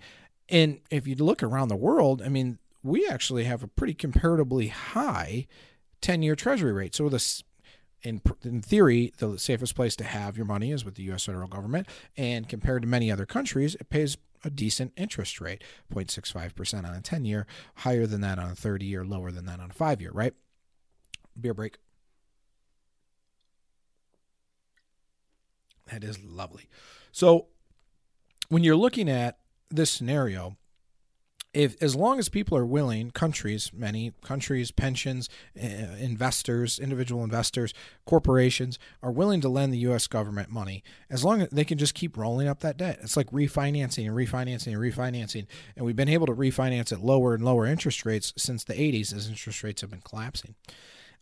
And 0.50 0.80
if 0.90 1.07
you 1.07 1.16
look 1.16 1.42
around 1.42 1.69
the 1.69 1.75
world, 1.75 2.22
I 2.22 2.30
mean, 2.30 2.60
we 2.84 3.07
actually 3.07 3.45
have 3.45 3.63
a 3.63 3.68
pretty 3.68 3.94
comparatively 3.94 4.68
high 4.68 5.48
10 6.01 6.22
year 6.22 6.36
treasury 6.36 6.74
rate. 6.74 6.95
So, 6.95 7.10
this, 7.10 7.44
in, 8.01 8.22
in 8.44 8.62
theory, 8.62 9.13
the 9.18 9.40
safest 9.40 9.75
place 9.75 9.95
to 9.95 10.04
have 10.04 10.36
your 10.36 10.45
money 10.45 10.72
is 10.72 10.84
with 10.84 10.95
the 10.95 11.04
US 11.12 11.25
federal 11.25 11.48
government. 11.48 11.88
And 12.18 12.48
compared 12.48 12.81
to 12.81 12.88
many 12.88 13.10
other 13.10 13.25
countries, 13.25 13.75
it 13.75 13.90
pays 13.90 14.18
a 14.44 14.50
decent 14.50 14.92
interest 14.98 15.40
rate 15.40 15.63
0.65% 15.94 16.80
on 16.88 16.94
a 16.94 17.01
10 17.01 17.25
year, 17.25 17.48
higher 17.75 18.06
than 18.06 18.22
that 18.22 18.40
on 18.40 18.51
a 18.51 18.56
30 18.56 18.86
year, 18.86 19.06
lower 19.06 19.31
than 19.31 19.45
that 19.45 19.60
on 19.60 19.72
a 19.72 19.74
five 19.74 20.01
year, 20.01 20.12
right? 20.12 20.34
Beer 21.40 21.54
break. 21.54 21.78
That 25.91 26.03
is 26.03 26.24
lovely. 26.24 26.69
So 27.12 27.47
when 28.50 28.63
you're 28.63 28.75
looking 28.75 29.09
at 29.09 29.39
this 29.69 29.91
scenario, 29.91 30.57
if 31.53 31.81
as 31.83 31.95
long 31.95 32.18
as 32.18 32.30
people 32.30 32.57
are 32.57 32.65
willing, 32.65 33.12
countries, 33.12 33.71
many 33.74 34.12
countries, 34.24 34.71
pensions, 34.71 35.30
uh, 35.62 35.68
investors, 36.00 36.80
individual 36.80 37.24
investors, 37.24 37.74
corporations 38.06 38.80
are 39.03 39.12
willing 39.12 39.39
to 39.41 39.50
lend 39.50 39.71
the 39.71 39.77
U.S. 39.80 40.07
government 40.07 40.50
money, 40.50 40.83
as 41.12 41.24
long 41.24 41.44
as 41.44 41.50
they 41.50 41.63
can 41.63 41.77
just 41.77 41.94
keep 41.94 42.18
rolling 42.18 42.47
up 42.47 42.62
that 42.62 42.77
debt. 42.77 43.00
It's 43.03 43.15
like 43.15 43.30
refinancing 43.30 44.07
and 44.07 44.15
refinancing 44.15 44.74
and 44.74 44.77
refinancing, 44.77 45.45
and 45.75 45.85
we've 45.85 45.95
been 45.95 46.09
able 46.09 46.25
to 46.25 46.33
refinance 46.33 46.91
at 46.91 47.01
lower 47.01 47.35
and 47.35 47.45
lower 47.45 47.68
interest 47.68 48.03
rates 48.03 48.33
since 48.35 48.63
the 48.63 48.74
80s 48.74 49.13
as 49.13 49.30
interest 49.30 49.63
rates 49.63 49.81
have 49.81 49.91
been 49.91 50.01
collapsing. 50.01 50.56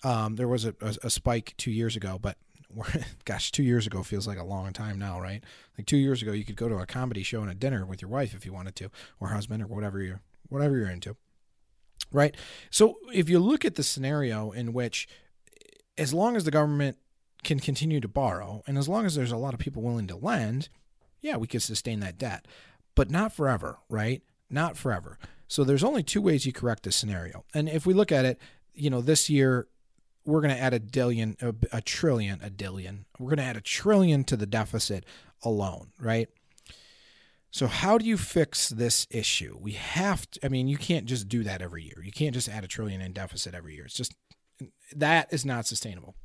Um, 0.03 0.37
there 0.37 0.47
was 0.47 0.63
a, 0.63 0.73
a, 0.81 0.95
a 1.03 1.09
spike 1.09 1.53
two 1.57 1.71
years 1.71 1.97
ago, 1.97 2.17
but 2.19 2.37
gosh, 3.25 3.51
two 3.51 3.63
years 3.63 3.87
ago 3.87 4.03
feels 4.03 4.27
like 4.27 4.37
a 4.37 4.43
long 4.43 4.71
time 4.73 4.99
now, 4.99 5.19
right? 5.19 5.43
Like 5.77 5.87
two 5.87 5.97
years 5.97 6.21
ago, 6.21 6.31
you 6.31 6.45
could 6.45 6.55
go 6.55 6.69
to 6.69 6.77
a 6.77 6.85
comedy 6.85 7.23
show 7.23 7.41
and 7.41 7.51
a 7.51 7.55
dinner 7.55 7.85
with 7.85 8.01
your 8.01 8.09
wife 8.09 8.33
if 8.33 8.45
you 8.45 8.53
wanted 8.53 8.75
to, 8.77 8.89
or 9.19 9.29
husband, 9.29 9.63
or 9.63 9.67
whatever 9.67 10.01
you're 10.01 10.21
whatever 10.49 10.77
you're 10.77 10.89
into, 10.89 11.15
right? 12.11 12.35
So 12.69 12.97
if 13.13 13.29
you 13.29 13.39
look 13.39 13.63
at 13.63 13.75
the 13.75 13.83
scenario 13.83 14.51
in 14.51 14.73
which, 14.73 15.07
as 15.97 16.13
long 16.13 16.35
as 16.35 16.43
the 16.43 16.51
government 16.51 16.97
can 17.43 17.59
continue 17.59 18.01
to 18.01 18.07
borrow, 18.07 18.61
and 18.67 18.77
as 18.77 18.89
long 18.89 19.05
as 19.05 19.15
there's 19.15 19.31
a 19.31 19.37
lot 19.37 19.53
of 19.53 19.59
people 19.59 19.81
willing 19.81 20.07
to 20.07 20.15
lend, 20.15 20.69
yeah, 21.21 21.37
we 21.37 21.47
could 21.47 21.61
sustain 21.61 22.01
that 22.01 22.17
debt, 22.17 22.47
but 22.95 23.09
not 23.09 23.33
forever, 23.33 23.79
right? 23.89 24.21
Not 24.49 24.77
forever. 24.77 25.17
So 25.47 25.63
there's 25.63 25.83
only 25.83 26.03
two 26.03 26.21
ways 26.21 26.45
you 26.45 26.53
correct 26.53 26.83
this 26.83 26.95
scenario. 26.95 27.45
And 27.53 27.69
if 27.69 27.85
we 27.85 27.93
look 27.93 28.11
at 28.11 28.25
it, 28.25 28.39
you 28.73 28.89
know, 28.89 29.01
this 29.01 29.29
year 29.29 29.67
we're 30.25 30.41
going 30.41 30.55
to 30.55 30.61
add 30.61 30.73
a 30.73 30.79
dillion, 30.79 31.41
a, 31.41 31.77
a 31.77 31.81
trillion, 31.81 32.39
a 32.41 32.49
dillion. 32.49 33.05
We're 33.19 33.29
going 33.29 33.37
to 33.37 33.43
add 33.43 33.57
a 33.57 33.61
trillion 33.61 34.23
to 34.25 34.37
the 34.37 34.45
deficit 34.45 35.05
alone, 35.43 35.91
right? 35.99 36.29
So 37.49 37.67
how 37.67 37.97
do 37.97 38.05
you 38.05 38.17
fix 38.17 38.69
this 38.69 39.07
issue? 39.09 39.57
We 39.59 39.73
have 39.73 40.29
to, 40.31 40.45
I 40.45 40.49
mean, 40.49 40.67
you 40.67 40.77
can't 40.77 41.05
just 41.05 41.27
do 41.27 41.43
that 41.43 41.61
every 41.61 41.83
year. 41.83 42.01
You 42.03 42.11
can't 42.11 42.33
just 42.33 42.47
add 42.47 42.63
a 42.63 42.67
trillion 42.67 43.01
in 43.01 43.11
deficit 43.11 43.53
every 43.53 43.75
year. 43.75 43.85
It's 43.85 43.95
just 43.95 44.15
that 44.95 45.33
is 45.33 45.45
not 45.45 45.65
sustainable. 45.65 46.15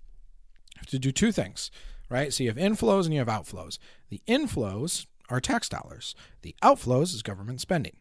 You 0.74 0.80
have 0.80 0.86
to 0.86 0.98
do 0.98 1.10
two 1.10 1.32
things, 1.32 1.70
right? 2.08 2.32
So 2.32 2.44
you 2.44 2.50
have 2.50 2.58
inflows 2.58 3.04
and 3.06 3.14
you 3.14 3.18
have 3.18 3.28
outflows. 3.28 3.78
The 4.08 4.20
inflows 4.28 5.06
are 5.28 5.40
tax 5.40 5.68
dollars. 5.68 6.14
The 6.42 6.54
outflows 6.62 7.14
is 7.14 7.22
government 7.22 7.60
spending. 7.60 7.96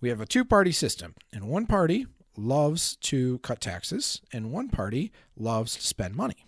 We 0.00 0.10
have 0.10 0.20
a 0.20 0.26
two-party 0.26 0.72
system, 0.72 1.14
and 1.32 1.48
one 1.48 1.66
party 1.66 2.06
loves 2.36 2.96
to 2.96 3.38
cut 3.38 3.60
taxes 3.60 4.20
and 4.32 4.52
one 4.52 4.68
party 4.68 5.12
loves 5.36 5.76
to 5.76 5.86
spend 5.86 6.14
money. 6.14 6.46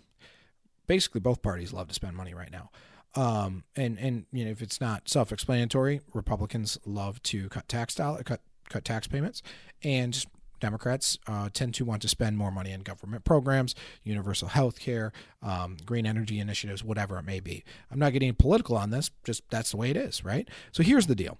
Basically, 0.87 1.21
both 1.21 1.41
parties 1.41 1.73
love 1.73 1.87
to 1.87 1.93
spend 1.93 2.15
money 2.15 2.33
right 2.33 2.51
now. 2.51 2.71
Um, 3.15 3.63
and 3.75 3.97
and 3.99 4.25
you 4.31 4.45
know 4.45 4.51
if 4.51 4.61
it's 4.61 4.79
not 4.79 5.09
self-explanatory, 5.09 6.01
Republicans 6.13 6.77
love 6.85 7.21
to 7.23 7.49
cut 7.49 7.67
tax 7.67 7.95
dollar, 7.95 8.23
cut 8.23 8.41
cut 8.69 8.85
tax 8.85 9.07
payments, 9.07 9.41
and 9.83 10.25
Democrats 10.59 11.17
uh, 11.27 11.49
tend 11.51 11.73
to 11.75 11.85
want 11.85 12.01
to 12.01 12.07
spend 12.07 12.37
more 12.37 12.51
money 12.51 12.73
on 12.73 12.81
government 12.81 13.23
programs, 13.23 13.75
universal 14.03 14.49
health 14.49 14.79
care, 14.79 15.11
um, 15.41 15.77
green 15.85 16.05
energy 16.05 16.39
initiatives, 16.39 16.83
whatever 16.83 17.17
it 17.17 17.23
may 17.23 17.39
be. 17.39 17.63
I'm 17.91 17.99
not 17.99 18.13
getting 18.13 18.33
political 18.35 18.77
on 18.77 18.89
this, 18.89 19.09
just 19.23 19.43
that's 19.49 19.71
the 19.71 19.77
way 19.77 19.89
it 19.89 19.97
is, 19.97 20.23
right? 20.23 20.47
So 20.71 20.83
here's 20.83 21.07
the 21.07 21.15
deal 21.15 21.39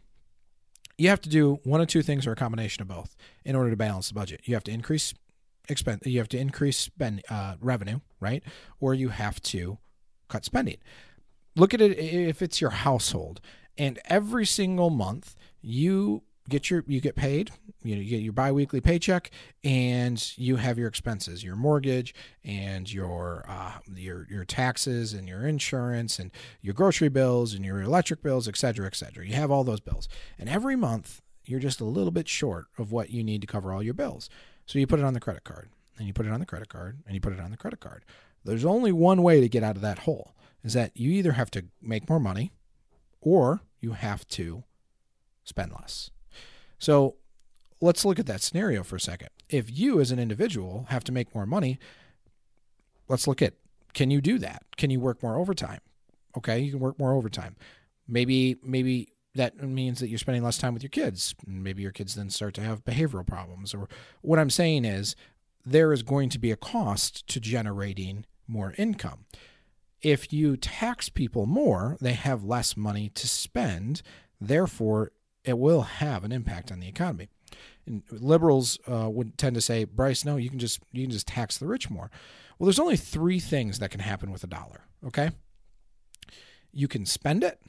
you 1.00 1.08
have 1.08 1.22
to 1.22 1.30
do 1.30 1.60
one 1.64 1.80
of 1.80 1.88
two 1.88 2.02
things 2.02 2.28
or 2.28 2.34
a 2.34 2.36
combination 2.36 2.82
of 2.82 2.90
both 2.90 3.16
in 3.46 3.56
order 3.56 3.70
to 3.70 3.78
balance 3.78 4.10
the 4.10 4.14
budget. 4.14 4.42
You 4.44 4.54
have 4.56 4.66
to 4.66 4.72
increase 4.72 5.14
expense, 5.70 6.06
you 6.06 6.20
have 6.20 6.28
to 6.30 6.38
increase 6.38 6.78
spend 6.78 7.24
uh, 7.30 7.56
revenue, 7.62 8.02
right? 8.20 8.44
Or 8.82 8.94
you 8.94 9.10
have 9.10 9.42
to 9.44 9.78
cut 10.28 10.44
spending. 10.44 10.78
Look 11.56 11.74
at 11.74 11.82
it 11.82 11.98
if 11.98 12.42
it's 12.42 12.60
your 12.60 12.72
household, 12.72 13.40
and 13.78 14.00
every 14.06 14.46
single 14.46 14.90
month 14.90 15.36
you 15.62 16.24
get 16.50 16.70
your 16.70 16.84
you 16.88 17.00
get 17.00 17.16
paid 17.16 17.52
you 17.84 17.96
know 17.96 18.02
you 18.02 18.10
get 18.10 18.22
your 18.22 18.34
biweekly 18.34 18.82
paycheck 18.82 19.32
and 19.64 20.38
you 20.38 20.58
have 20.58 20.78
your 20.78 20.88
expenses 20.88 21.44
your 21.44 21.56
mortgage 21.56 22.14
and 22.44 22.92
your 22.92 23.46
uh, 23.48 23.74
your 23.96 24.28
your 24.30 24.46
taxes 24.46 25.14
and 25.14 25.28
your 25.28 25.48
insurance 25.48 26.20
and 26.20 26.32
your 26.62 26.74
grocery 26.74 27.10
bills 27.10 27.54
and 27.54 27.64
your 27.64 27.82
electric 27.82 28.22
bills 28.22 28.48
et 28.48 28.58
cetera 28.58 28.86
et 28.86 28.96
cetera. 28.96 29.26
You 29.26 29.36
have 29.36 29.52
all 29.52 29.64
those 29.64 29.80
bills. 29.80 30.10
And 30.38 30.50
every 30.50 30.76
month 30.76 31.22
you're 31.46 31.60
just 31.60 31.82
a 31.82 31.86
little 31.86 32.12
bit 32.12 32.28
short 32.28 32.66
of 32.78 32.92
what 32.92 33.10
you 33.10 33.24
need 33.24 33.42
to 33.42 33.48
cover 33.48 33.74
all 33.74 33.82
your 33.82 33.94
bills. 33.94 34.30
So 34.66 34.78
you 34.78 34.88
put 34.88 35.00
it 35.00 35.06
on 35.06 35.14
the 35.14 35.20
credit 35.20 35.44
card 35.44 35.70
and 35.98 36.08
you 36.08 36.14
put 36.14 36.26
it 36.26 36.32
on 36.32 36.40
the 36.40 36.46
credit 36.46 36.70
card 36.70 37.00
and 37.06 37.16
you 37.16 37.22
put 37.22 37.34
it 37.34 37.40
on 37.40 37.52
the 37.52 37.58
credit 37.58 37.80
card. 37.80 38.06
There's 38.46 38.66
only 38.66 38.92
one 38.92 39.24
way 39.24 39.42
to 39.42 39.50
get 39.50 39.64
out 39.64 39.76
of 39.76 39.82
that 39.82 40.00
hole 40.00 40.36
is 40.64 40.74
that 40.74 40.96
you 40.96 41.12
either 41.12 41.34
have 41.34 41.52
to 41.52 41.66
make 41.82 42.10
more 42.10 42.20
money 42.20 42.52
or 43.22 43.62
you 43.80 43.94
have 43.94 44.28
to 44.30 44.64
spend 45.44 45.72
less. 45.72 46.12
So 46.80 47.16
let's 47.82 48.06
look 48.06 48.20
at 48.20 48.26
that 48.26 48.42
scenario 48.42 48.84
for 48.84 48.96
a 48.96 49.00
second. 49.00 49.30
If 49.50 49.78
you 49.78 50.00
as 50.00 50.12
an 50.12 50.20
individual 50.20 50.88
have 50.90 51.04
to 51.06 51.12
make 51.12 51.34
more 51.36 51.46
money, 51.46 51.80
let's 53.08 53.28
look 53.28 53.42
at 53.42 53.54
can 53.94 54.12
you 54.12 54.22
do 54.22 54.38
that? 54.40 54.64
Can 54.78 54.90
you 54.90 55.00
work 55.00 55.24
more 55.24 55.38
overtime? 55.38 55.80
Okay, 56.38 56.60
you 56.60 56.72
can 56.72 56.80
work 56.80 57.00
more 57.00 57.14
overtime. 57.14 57.56
Maybe 58.08 58.58
maybe 58.64 59.10
that 59.36 59.62
means 59.62 60.00
that 60.00 60.10
you're 60.10 60.18
spending 60.18 60.44
less 60.44 60.58
time 60.58 60.74
with 60.74 60.84
your 60.84 60.90
kids. 60.90 61.36
Maybe 61.46 61.82
your 61.84 61.92
kids 61.92 62.16
then 62.16 62.30
start 62.30 62.54
to 62.56 62.62
have 62.62 62.84
behavioral 62.86 63.26
problems 63.26 63.74
or 63.74 63.88
what 64.22 64.40
I'm 64.40 64.50
saying 64.50 64.86
is 64.86 65.16
there 65.66 65.94
is 65.94 66.04
going 66.04 66.30
to 66.30 66.40
be 66.40 66.52
a 66.52 66.56
cost 66.56 67.28
to 67.28 67.40
generating 67.40 68.26
more 68.48 68.74
income 68.78 69.26
if 70.02 70.32
you 70.32 70.56
tax 70.58 71.10
people 71.10 71.46
more, 71.46 71.98
they 72.00 72.14
have 72.14 72.44
less 72.44 72.78
money 72.78 73.10
to 73.10 73.28
spend. 73.28 74.02
Therefore, 74.40 75.12
it 75.50 75.58
will 75.58 75.82
have 75.82 76.24
an 76.24 76.32
impact 76.32 76.72
on 76.72 76.80
the 76.80 76.88
economy. 76.88 77.28
And 77.86 78.04
liberals 78.12 78.80
uh, 78.88 79.10
would 79.10 79.38
tend 79.38 79.56
to 79.56 79.62
say, 79.62 79.84
Bryce, 79.84 80.24
no, 80.24 80.38
you 80.38 80.50
can 80.50 80.60
just 80.60 80.80
you 80.92 81.04
can 81.04 81.12
just 81.12 81.28
tax 81.28 81.58
the 81.58 81.68
rich 81.68 81.90
more. 81.90 82.12
Well, 82.58 82.66
there's 82.66 82.80
only 82.80 82.98
three 82.98 83.40
things 83.40 83.80
that 83.80 83.92
can 83.92 84.02
happen 84.02 84.32
with 84.32 84.44
a 84.44 84.48
dollar. 84.48 84.82
Okay, 85.06 85.32
you 86.72 86.88
can 86.88 87.06
spend 87.06 87.44
it, 87.44 87.60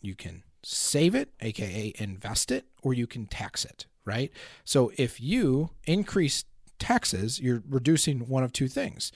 you 0.00 0.14
can 0.14 0.44
save 0.62 1.14
it, 1.14 1.30
aka 1.40 1.92
invest 1.98 2.50
it, 2.50 2.66
or 2.82 2.94
you 2.94 3.06
can 3.06 3.26
tax 3.26 3.64
it. 3.64 3.86
Right. 4.04 4.30
So 4.64 4.92
if 4.96 5.20
you 5.20 5.70
increase 5.84 6.44
taxes, 6.78 7.40
you're 7.40 7.62
reducing 7.68 8.28
one 8.28 8.44
of 8.44 8.52
two 8.52 8.68
things 8.68 9.10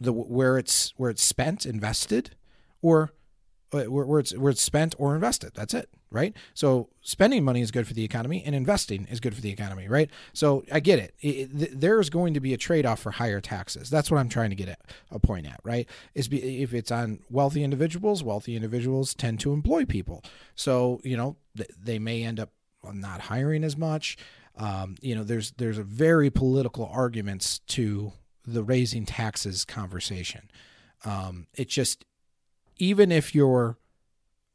the 0.00 0.12
where 0.12 0.58
it's 0.58 0.92
where 0.96 1.10
it's 1.10 1.22
spent, 1.22 1.64
invested, 1.64 2.34
or 2.80 3.12
where, 3.72 4.06
where 4.06 4.20
it's 4.20 4.36
where 4.36 4.50
it's 4.50 4.62
spent 4.62 4.94
or 4.98 5.14
invested. 5.14 5.52
That's 5.54 5.74
it, 5.74 5.88
right? 6.10 6.34
So 6.54 6.88
spending 7.00 7.44
money 7.44 7.60
is 7.60 7.70
good 7.70 7.86
for 7.86 7.94
the 7.94 8.04
economy, 8.04 8.42
and 8.44 8.54
investing 8.54 9.06
is 9.10 9.20
good 9.20 9.34
for 9.34 9.40
the 9.40 9.50
economy, 9.50 9.88
right? 9.88 10.10
So 10.32 10.64
I 10.70 10.80
get 10.80 10.98
it. 10.98 11.14
it, 11.20 11.50
it 11.62 11.80
there's 11.80 12.10
going 12.10 12.34
to 12.34 12.40
be 12.40 12.54
a 12.54 12.58
trade 12.58 12.86
off 12.86 13.00
for 13.00 13.12
higher 13.12 13.40
taxes. 13.40 13.90
That's 13.90 14.10
what 14.10 14.18
I'm 14.18 14.28
trying 14.28 14.50
to 14.50 14.56
get 14.56 14.68
at, 14.68 14.80
a 15.10 15.18
point 15.18 15.46
at, 15.46 15.60
right? 15.64 15.88
Is 16.14 16.28
be, 16.28 16.62
if 16.62 16.74
it's 16.74 16.90
on 16.90 17.20
wealthy 17.30 17.64
individuals, 17.64 18.22
wealthy 18.22 18.56
individuals 18.56 19.14
tend 19.14 19.40
to 19.40 19.52
employ 19.52 19.84
people, 19.84 20.22
so 20.54 21.00
you 21.02 21.16
know 21.16 21.36
they 21.82 21.98
may 21.98 22.22
end 22.22 22.40
up 22.40 22.50
not 22.92 23.22
hiring 23.22 23.64
as 23.64 23.76
much. 23.76 24.16
Um, 24.56 24.96
you 25.00 25.14
know, 25.14 25.24
there's 25.24 25.52
there's 25.52 25.78
a 25.78 25.82
very 25.82 26.30
political 26.30 26.86
arguments 26.92 27.60
to 27.68 28.12
the 28.46 28.62
raising 28.62 29.06
taxes 29.06 29.64
conversation. 29.64 30.50
Um, 31.04 31.46
it 31.54 31.68
just, 31.68 32.04
even 32.82 33.12
if 33.12 33.32
you're 33.32 33.78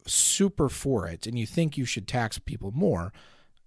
super 0.06 0.68
for 0.68 1.08
it 1.08 1.26
and 1.26 1.38
you 1.38 1.46
think 1.46 1.78
you 1.78 1.86
should 1.86 2.06
tax 2.06 2.38
people 2.38 2.70
more, 2.72 3.10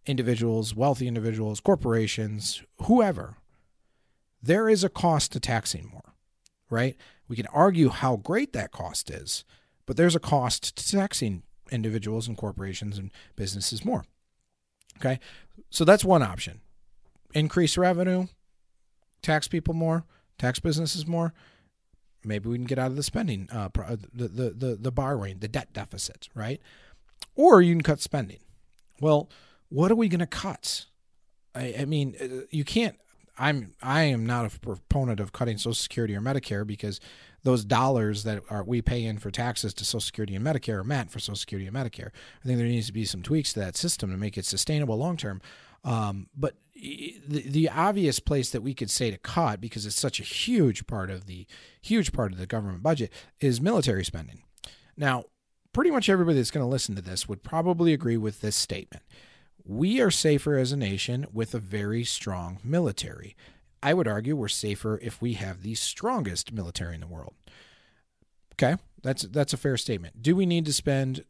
individuals, 0.06 0.76
wealthy 0.76 1.08
individuals, 1.08 1.60
corporations, 1.60 2.62
whoever, 2.84 3.38
there 4.40 4.70
is 4.70 4.84
a 4.84 4.90
cost 4.90 5.32
to 5.32 5.40
taxing 5.40 5.90
more, 5.92 6.14
right? 6.70 6.96
We 7.28 7.36
can 7.36 7.48
argue 7.48 7.90
how 7.90 8.18
great 8.18 8.54
that 8.54 8.72
cost 8.72 9.10
is, 9.10 9.46
but 9.88 9.98
there's 9.98 10.16
a 10.16 10.20
cost 10.20 10.76
to 10.76 10.92
taxing 10.92 11.42
individuals 11.72 12.28
and 12.28 12.38
corporations 12.38 13.00
and 13.00 13.10
businesses 13.36 13.84
more. 13.84 14.06
Okay. 14.98 15.20
So 15.72 15.84
that's 15.84 16.06
one 16.06 16.22
option. 16.22 16.62
Increase 17.34 17.80
revenue, 17.80 18.28
tax 19.24 19.48
people 19.48 19.74
more, 19.74 20.06
tax 20.38 20.60
businesses 20.60 21.08
more, 21.08 21.34
maybe 22.24 22.50
we 22.50 22.58
can 22.58 22.66
get 22.66 22.80
out 22.80 22.92
of 22.92 22.96
the 22.96 23.04
spending, 23.04 23.48
uh, 23.52 23.70
uh, 23.80 23.96
the, 24.14 24.28
the, 24.28 24.50
the, 24.52 24.78
the 24.80 24.92
borrowing, 24.92 25.40
the 25.40 25.48
debt 25.48 25.74
deficit, 25.74 26.30
right? 26.36 26.62
Or 27.36 27.62
you 27.62 27.74
can 27.74 27.82
cut 27.82 28.02
spending. 28.02 28.40
Well, 29.00 29.30
what 29.70 29.92
are 29.92 29.96
we 29.96 30.08
going 30.08 30.20
to 30.20 30.28
cut? 30.28 30.86
I, 31.56 31.76
I 31.80 31.86
mean, 31.86 32.16
uh, 32.22 32.46
you 32.50 32.64
can't. 32.64 32.98
I'm 33.38 33.74
I 33.82 34.04
am 34.04 34.26
not 34.26 34.46
a 34.46 34.60
proponent 34.60 35.20
of 35.20 35.32
cutting 35.32 35.58
Social 35.58 35.74
Security 35.74 36.16
or 36.16 36.22
Medicare 36.22 36.68
because 36.68 37.00
those 37.44 37.66
dollars 37.66 38.24
that 38.24 38.44
are 38.50 38.64
we 38.64 38.82
pay 38.82 39.04
in 39.04 39.18
for 39.18 39.32
taxes 39.32 39.74
to 39.76 39.86
Social 39.86 40.02
Security 40.02 40.36
and 40.36 40.46
Medicare 40.46 40.80
are 40.80 40.84
meant 40.84 41.12
for 41.12 41.20
Social 41.20 41.38
Security 41.38 41.66
and 41.66 41.76
Medicare. 41.76 42.10
I 42.44 42.48
think 42.48 42.58
there 42.58 42.68
needs 42.68 42.88
to 42.88 42.94
be 42.94 43.06
some 43.06 43.24
tweaks 43.24 43.54
to 43.54 43.60
that 43.62 43.78
system 43.78 44.12
to 44.12 44.18
make 44.18 44.38
it 44.38 44.46
sustainable 44.46 44.98
long 44.98 45.18
term. 45.18 45.42
Um, 45.84 46.28
but 46.36 46.56
the, 46.82 47.44
the 47.48 47.70
obvious 47.70 48.20
place 48.20 48.50
that 48.50 48.62
we 48.62 48.74
could 48.74 48.90
say 48.90 49.12
to 49.12 49.18
cut 49.18 49.62
because 49.62 49.86
it's 49.86 50.00
such 50.00 50.20
a 50.20 50.24
huge 50.24 50.88
part 50.88 51.10
of 51.12 51.28
the 51.28 51.46
huge 51.82 52.12
part 52.12 52.32
of 52.32 52.40
the 52.40 52.48
government 52.48 52.82
budget 52.82 53.12
is 53.40 53.62
military 53.62 54.04
spending. 54.04 54.42
Now, 54.98 55.26
pretty 55.74 55.92
much 55.92 56.10
everybody 56.10 56.38
that's 56.38 56.52
going 56.52 56.66
to 56.66 56.70
listen 56.70 56.96
to 56.96 57.02
this 57.02 57.30
would 57.30 57.44
probably 57.44 57.94
agree 57.94 58.18
with 58.18 58.42
this 58.42 58.56
statement. 58.56 59.04
We 59.64 60.02
are 60.02 60.10
safer 60.10 60.58
as 60.58 60.72
a 60.72 60.78
nation 60.78 61.28
with 61.32 61.54
a 61.54 61.60
very 61.60 62.04
strong 62.04 62.60
military. 62.64 63.36
I 63.84 63.94
would 63.94 64.08
argue 64.08 64.36
we're 64.36 64.48
safer 64.48 65.00
if 65.02 65.22
we 65.22 65.34
have 65.34 65.62
the 65.62 65.76
strongest 65.76 66.52
military 66.52 66.96
in 66.96 67.02
the 67.02 67.08
world. 67.08 67.34
Okay, 68.54 68.76
that's 69.04 69.24
that's 69.24 69.54
a 69.54 69.58
fair 69.58 69.78
statement. 69.78 70.22
Do 70.22 70.36
we 70.36 70.46
need 70.46 70.66
to 70.66 70.74
spend 70.74 71.26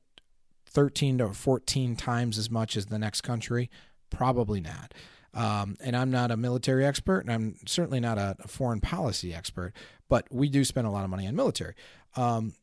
13 0.66 1.18
to 1.18 1.34
14 1.34 1.96
times 1.98 2.38
as 2.38 2.50
much 2.50 2.78
as 2.78 2.86
the 2.86 3.00
next 3.00 3.22
country? 3.22 3.70
Probably 4.10 4.62
not. 4.62 4.94
Um, 5.34 5.78
and 5.80 5.96
I'm 5.96 6.12
not 6.12 6.32
a 6.32 6.38
military 6.38 6.86
expert, 6.86 7.20
and 7.20 7.32
I'm 7.32 7.56
certainly 7.66 8.00
not 8.00 8.18
a, 8.18 8.36
a, 8.40 8.48
foreign 8.48 8.82
policy 8.82 9.34
expert, 9.34 9.74
but 10.10 10.28
we 10.30 10.50
do 10.50 10.66
spend 10.66 10.88
a 10.88 10.90
lot 10.90 11.06
of 11.06 11.10
money 11.10 11.26
on 11.26 11.36
military. 11.36 11.74
Um, 12.18 12.54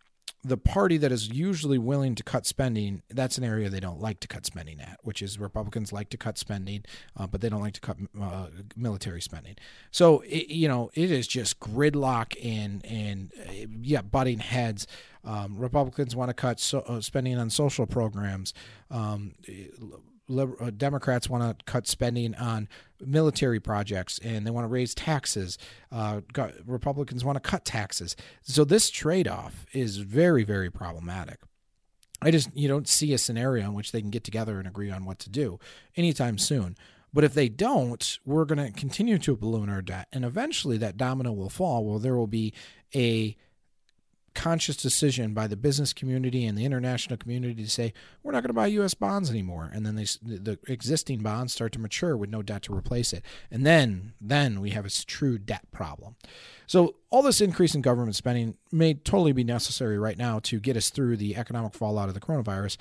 the 0.45 0.57
party 0.57 0.97
that 0.99 1.11
is 1.11 1.29
usually 1.29 1.79
willing 1.79 2.15
to 2.15 2.23
cut 2.23 2.47
spending, 2.47 3.03
that's 3.11 3.39
an 3.39 3.45
area 3.45 3.69
they 3.69 3.81
don't 3.81 4.01
like 4.01 4.21
to 4.21 4.29
cut 4.29 4.47
spending 4.47 4.81
at, 4.81 4.99
which 5.03 5.21
is 5.21 5.39
Republicans 5.39 5.93
like 5.93 6.11
to 6.11 6.17
cut 6.17 6.39
spending, 6.39 6.85
uh, 7.17 7.27
but 7.27 7.41
they 7.41 7.49
don't 7.49 7.61
like 7.61 7.75
to 7.75 7.81
cut 7.81 7.97
uh, 8.21 8.47
military 8.77 9.21
spending. 9.21 9.57
So, 9.91 10.21
it, 10.21 10.49
you 10.49 10.69
know, 10.69 10.91
it 10.95 11.11
is 11.11 11.27
just 11.27 11.59
gridlock 11.59 12.37
and, 12.43 12.85
and 12.87 13.33
uh, 13.49 13.67
yeah, 13.83 14.03
butting 14.03 14.39
heads. 14.39 14.87
Um, 15.25 15.59
Republicans 15.59 16.15
want 16.15 16.29
to 16.29 16.35
cut 16.35 16.61
so, 16.61 16.81
uh, 16.81 17.01
spending 17.01 17.37
on 17.37 17.51
social 17.51 17.87
programs. 17.87 18.55
Um, 18.91 19.35
uh, 20.31 20.71
Democrats 20.77 21.29
want 21.29 21.59
to 21.59 21.65
cut 21.65 21.87
spending 21.87 22.35
on 22.35 22.69
military 23.01 23.61
projects 23.61 24.19
and 24.21 24.47
they 24.47 24.51
want 24.51 24.65
to 24.65 24.69
raise 24.69 24.95
taxes. 24.95 25.59
Uh, 25.91 26.21
Republicans 26.67 27.25
want 27.25 27.43
to 27.43 27.49
cut 27.49 27.65
taxes. 27.65 28.17
So 28.43 28.65
this 28.65 28.91
trade 28.91 29.29
off 29.29 29.67
is 29.73 29.99
very, 29.99 30.45
very 30.45 30.71
problematic. 30.71 31.41
I 32.21 32.31
just 32.31 32.55
you 32.57 32.69
don't 32.69 32.89
see 32.89 33.13
a 33.13 33.19
scenario 33.19 33.67
in 33.67 33.75
which 33.75 33.93
they 33.93 34.01
can 34.01 34.11
get 34.11 34.25
together 34.25 34.59
and 34.59 34.67
agree 34.67 34.91
on 34.91 35.05
what 35.05 35.19
to 35.21 35.31
do 35.31 35.59
anytime 35.97 36.39
soon. 36.39 36.77
But 37.13 37.25
if 37.25 37.33
they 37.33 37.49
don't, 37.49 38.19
we're 38.27 38.45
going 38.45 38.65
to 38.65 38.79
continue 38.79 39.19
to 39.19 39.37
balloon 39.37 39.71
our 39.71 39.81
debt, 39.81 40.09
and 40.13 40.27
eventually 40.27 40.77
that 40.79 40.99
domino 40.99 41.33
will 41.33 41.49
fall. 41.49 41.85
Well, 41.85 41.99
there 41.99 42.17
will 42.17 42.27
be 42.27 42.53
a 42.95 43.35
conscious 44.39 44.77
decision 44.77 45.35
by 45.35 45.49
the 45.49 45.57
business 45.57 45.93
community 45.93 46.47
and 46.47 46.57
the 46.57 46.65
international 46.65 47.17
community 47.17 47.65
to 47.65 47.69
say 47.69 47.93
we're 48.23 48.31
not 48.31 48.45
going 48.45 48.51
to 48.51 48.55
buy 48.55 48.69
U.S. 48.69 48.95
bonds 48.95 49.31
anymore, 49.31 49.69
and 49.75 49.85
then 49.85 49.97
they, 49.97 50.05
the 50.23 50.61
existing 50.69 51.25
bonds 51.25 51.53
start 51.53 51.73
to 51.73 51.81
mature 51.81 52.17
with 52.17 52.31
no 52.31 52.41
debt 52.41 52.63
to 52.63 52.75
replace 52.75 53.13
it, 53.13 53.25
and 53.51 53.67
then 53.67 54.13
then 54.21 54.61
we 54.61 54.71
have 54.71 54.87
a 54.87 54.91
true 54.91 55.39
debt 55.39 55.67
problem. 55.73 56.15
So 56.69 56.95
all 57.11 57.23
this 57.23 57.41
increase 57.41 57.75
in 57.75 57.83
government 57.83 58.15
spending 58.15 58.57
may 58.71 58.95
totally 58.95 59.33
be 59.33 59.43
necessary 59.43 59.99
right 59.99 60.17
now 60.17 60.39
to 60.45 60.61
get 60.61 60.77
us 60.77 60.91
through 60.91 61.17
the 61.17 61.35
economic 61.35 61.75
fallout 61.75 62.09
of 62.09 62.15
the 62.15 62.21
coronavirus 62.21 62.77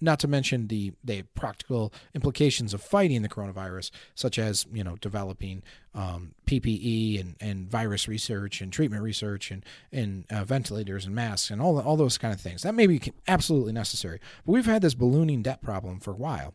not 0.00 0.18
to 0.20 0.28
mention 0.28 0.68
the 0.68 0.92
the 1.02 1.22
practical 1.34 1.92
implications 2.14 2.74
of 2.74 2.82
fighting 2.82 3.22
the 3.22 3.28
coronavirus, 3.28 3.90
such 4.14 4.38
as 4.38 4.66
you 4.72 4.84
know 4.84 4.96
developing 4.96 5.62
um, 5.94 6.34
PPE 6.46 7.20
and, 7.20 7.36
and 7.40 7.70
virus 7.70 8.06
research 8.06 8.60
and 8.60 8.72
treatment 8.72 9.02
research 9.02 9.50
and 9.50 9.64
and 9.90 10.24
uh, 10.30 10.44
ventilators 10.44 11.06
and 11.06 11.14
masks 11.14 11.50
and 11.50 11.60
all 11.62 11.80
all 11.80 11.96
those 11.96 12.18
kind 12.18 12.34
of 12.34 12.40
things. 12.40 12.62
That 12.62 12.74
may 12.74 12.86
be 12.86 13.00
absolutely 13.26 13.72
necessary. 13.72 14.20
But 14.44 14.52
we've 14.52 14.66
had 14.66 14.82
this 14.82 14.94
ballooning 14.94 15.42
debt 15.42 15.62
problem 15.62 16.00
for 16.00 16.12
a 16.12 16.16
while. 16.16 16.54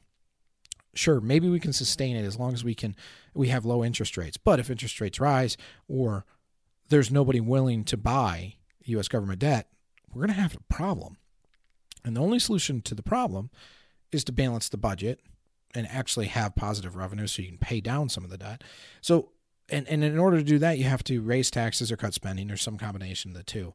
Sure, 0.94 1.22
maybe 1.22 1.48
we 1.48 1.60
can 1.60 1.74
sustain 1.74 2.18
it 2.18 2.26
as 2.26 2.38
long 2.38 2.54
as 2.54 2.64
we 2.64 2.76
can 2.76 2.96
we 3.34 3.48
have 3.48 3.66
low 3.66 3.84
interest 3.84 4.18
rates. 4.18 4.38
But 4.38 4.60
if 4.60 4.70
interest 4.70 5.00
rates 5.02 5.20
rise 5.20 5.58
or 5.88 6.26
there's 6.90 7.12
nobody 7.12 7.40
willing 7.40 7.86
to 7.86 7.98
buy 7.98 8.56
U.S. 8.86 9.08
government 9.08 9.40
debt, 9.40 9.68
we're 10.14 10.22
going 10.26 10.36
to 10.36 10.42
have 10.42 10.56
a 10.56 10.74
problem. 10.74 11.18
And 12.04 12.16
the 12.16 12.22
only 12.22 12.40
solution 12.40 12.82
to 12.82 12.96
the 12.96 13.04
problem 13.04 13.50
is 14.12 14.24
to 14.26 14.32
balance 14.32 14.70
the 14.70 14.78
budget 14.78 15.22
and 15.74 15.88
actually 15.88 16.28
have 16.28 16.56
positive 16.56 16.96
revenue 16.96 17.28
so 17.28 17.42
you 17.42 17.48
can 17.48 17.58
pay 17.58 17.82
down 17.82 18.10
some 18.10 18.24
of 18.24 18.30
the 18.30 18.38
debt. 18.38 18.64
So, 19.00 19.30
and, 19.70 19.88
and 19.88 20.04
in 20.04 20.20
order 20.20 20.38
to 20.38 20.44
do 20.44 20.60
that, 20.60 20.78
you 20.78 20.84
have 20.86 21.04
to 21.06 21.22
raise 21.22 21.50
taxes 21.50 21.92
or 21.92 21.98
cut 21.98 22.14
spending 22.14 22.52
or 22.52 22.58
some 22.58 22.78
combination 22.78 23.32
of 23.32 23.38
the 23.38 23.44
two. 23.44 23.74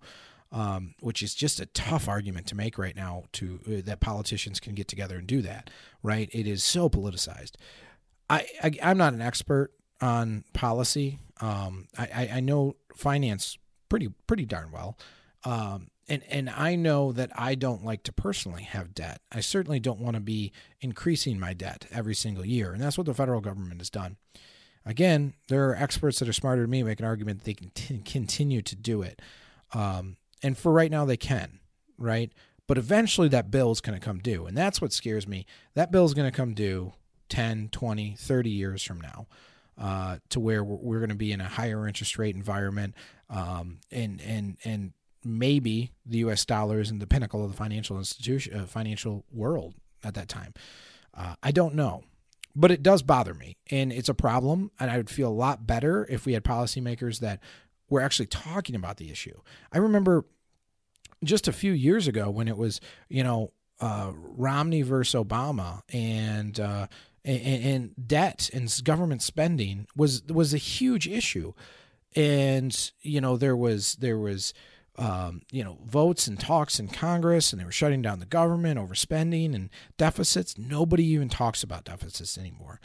Um, 0.52 0.95
which 1.00 1.25
is 1.25 1.35
just 1.35 1.59
a 1.59 1.66
tough 1.66 2.09
argument 2.09 2.47
to 2.47 2.54
make 2.54 2.78
right 2.78 2.95
now 2.95 3.25
to 3.33 3.59
uh, 3.66 3.71
that 3.85 3.99
politicians 3.99 4.61
can 4.61 4.76
get 4.76 4.87
together 4.87 5.16
and 5.16 5.26
do 5.26 5.42
that 5.42 5.71
right 6.04 6.30
it 6.33 6.47
is 6.47 6.62
so 6.62 6.88
politicized 6.88 7.56
I, 8.30 8.47
I 8.62 8.71
am 8.80 8.97
not 8.97 9.12
an 9.12 9.21
expert 9.21 9.73
on 10.00 10.45
policy 10.52 11.18
um, 11.40 11.88
I, 11.99 12.30
I 12.35 12.40
know 12.40 12.76
finance 12.95 13.59
pretty 13.88 14.11
pretty 14.28 14.47
darn 14.47 14.71
well 14.71 14.97
um, 15.47 15.91
and 16.09 16.23
and 16.29 16.50
I 16.50 16.75
know 16.75 17.12
that 17.12 17.31
I 17.37 17.55
don't 17.55 17.85
like 17.85 18.03
to 18.05 18.12
personally 18.12 18.65
have 18.65 18.95
debt. 18.95 19.21
I 19.31 19.41
certainly 19.41 19.79
don't 19.79 20.00
want 20.00 20.15
to 20.15 20.21
be 20.21 20.53
increasing 20.81 21.38
my 21.38 21.55
debt 21.55 21.87
every 21.93 22.17
single 22.17 22.45
year, 22.45 22.73
and 22.73 22.83
that's 22.83 22.99
what 22.99 23.07
the 23.07 23.15
federal 23.15 23.41
government 23.41 23.81
has 23.81 23.88
done. 23.88 24.17
Again, 24.85 25.35
there 25.49 25.71
are 25.71 25.76
experts 25.76 26.19
that 26.19 26.29
are 26.29 26.33
smarter 26.33 26.62
than 26.62 26.71
me 26.71 26.83
make 26.83 26.99
an 26.99 27.07
argument 27.07 27.38
that 27.38 27.45
they 27.45 27.55
can 27.55 27.71
t- 27.71 28.03
continue 28.05 28.61
to 28.62 28.75
do 28.75 29.03
it, 29.03 29.23
um, 29.73 30.17
and 30.43 30.59
for 30.59 30.73
right 30.73 30.91
now 30.91 31.05
they 31.05 31.17
can, 31.17 31.61
right? 31.97 32.33
But 32.67 32.76
eventually 32.76 33.29
that 33.29 33.53
bill 33.53 33.71
is 33.71 33.81
going 33.81 33.99
to 33.99 34.05
come 34.05 34.19
due, 34.19 34.47
and 34.47 34.57
that's 34.57 34.83
what 34.83 34.93
scares 34.93 35.29
me. 35.29 35.47
That 35.75 35.93
bill 35.93 36.05
is 36.05 36.15
going 36.15 36.31
to 36.31 36.37
come 36.37 36.55
due 36.55 36.93
10, 37.29 37.69
20, 37.71 38.17
30 38.19 38.50
years 38.50 38.83
from 38.83 39.00
now. 39.00 39.29
Uh, 39.79 40.17
to 40.31 40.41
where 40.41 40.65
we're, 40.65 41.00
going 41.00 41.11
to 41.11 41.15
be 41.15 41.33
in 41.33 41.41
a 41.43 41.47
higher 41.47 41.87
interest 41.87 42.17
rate 42.17 42.35
environment, 42.35 42.95
um, 43.29 43.79
and 43.93 44.23
and 44.23 44.57
and 44.65 44.95
maybe 45.26 45.92
the 46.04 46.18
U.S. 46.18 46.45
dollar 46.45 46.80
is 46.80 46.90
in 46.90 46.99
the 46.99 47.06
pinnacle 47.06 47.45
of 47.45 47.50
the 47.50 47.56
financial 47.56 47.99
institution, 47.99 48.59
uh, 48.59 48.66
financial 48.66 49.25
world 49.30 49.75
at 50.04 50.14
that 50.14 50.28
time. 50.28 50.54
Uh, 51.14 51.35
I 51.42 51.50
don't 51.50 51.75
know, 51.75 52.04
but 52.54 52.71
it 52.71 52.83
does 52.83 53.02
bother 53.02 53.35
me, 53.35 53.56
and 53.71 53.92
it's 53.92 54.09
a 54.09 54.14
problem. 54.14 54.71
And 54.78 54.90
I 54.90 54.97
would 54.97 55.11
feel 55.11 55.28
a 55.28 55.30
lot 55.30 55.66
better 55.66 56.06
if 56.09 56.26
we 56.26 56.35
had 56.35 56.45
policymakers 56.45 57.21
that 57.21 57.40
were 57.88 58.00
actually 58.00 58.26
talking 58.26 58.75
about 58.75 58.97
the 58.97 59.11
issue. 59.11 59.40
I 59.73 59.78
remember 59.78 60.25
just 61.25 61.49
a 61.49 61.52
few 61.52 61.73
years 61.73 62.06
ago 62.06 62.30
when 62.30 62.49
it 62.49 62.56
was, 62.56 62.80
you 63.09 63.25
know, 63.25 63.50
uh, 63.80 64.12
Romney 64.14 64.83
versus 64.83 65.21
Obama, 65.21 65.83
and, 65.92 66.59
uh, 66.59 66.87
and 67.26 67.64
and 67.64 68.09
debt 68.09 68.49
and 68.54 68.73
government 68.85 69.21
spending 69.21 69.87
was 69.97 70.23
was 70.25 70.54
a 70.54 70.59
huge 70.59 71.09
issue, 71.09 71.52
and 72.14 72.92
you 73.02 73.21
know 73.21 73.37
there 73.37 73.56
was 73.56 73.97
there 73.97 74.18
was 74.18 74.54
um, 74.99 75.43
you 75.50 75.62
know, 75.62 75.79
votes 75.85 76.26
and 76.26 76.38
talks 76.38 76.79
in 76.79 76.88
Congress, 76.88 77.53
and 77.53 77.61
they 77.61 77.65
were 77.65 77.73
shutting 77.73 78.03
down 78.03 78.19
the 78.19 78.26
government 78.26 78.79
overspending, 78.81 79.55
and 79.55 79.71
deficits. 79.97 80.57
Nobody 80.57 81.05
even 81.05 81.29
talks 81.29 81.62
about 81.62 81.85
deficits 81.85 82.38
anymore. 82.38 82.81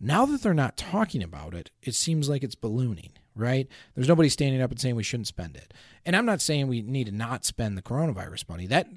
Now 0.00 0.24
that 0.26 0.42
they're 0.42 0.54
not 0.54 0.76
talking 0.76 1.22
about 1.22 1.54
it, 1.54 1.70
it 1.82 1.94
seems 1.94 2.28
like 2.28 2.42
it's 2.42 2.54
ballooning, 2.54 3.12
right? 3.34 3.68
There's 3.94 4.08
nobody 4.08 4.28
standing 4.28 4.62
up 4.62 4.70
and 4.70 4.80
saying 4.80 4.96
we 4.96 5.02
shouldn't 5.02 5.26
spend 5.26 5.56
it. 5.56 5.74
And 6.06 6.16
I'm 6.16 6.24
not 6.24 6.40
saying 6.40 6.68
we 6.68 6.80
need 6.82 7.06
to 7.06 7.12
not 7.12 7.44
spend 7.44 7.76
the 7.76 7.82
coronavirus 7.82 8.48
money. 8.48 8.66
That 8.66 8.88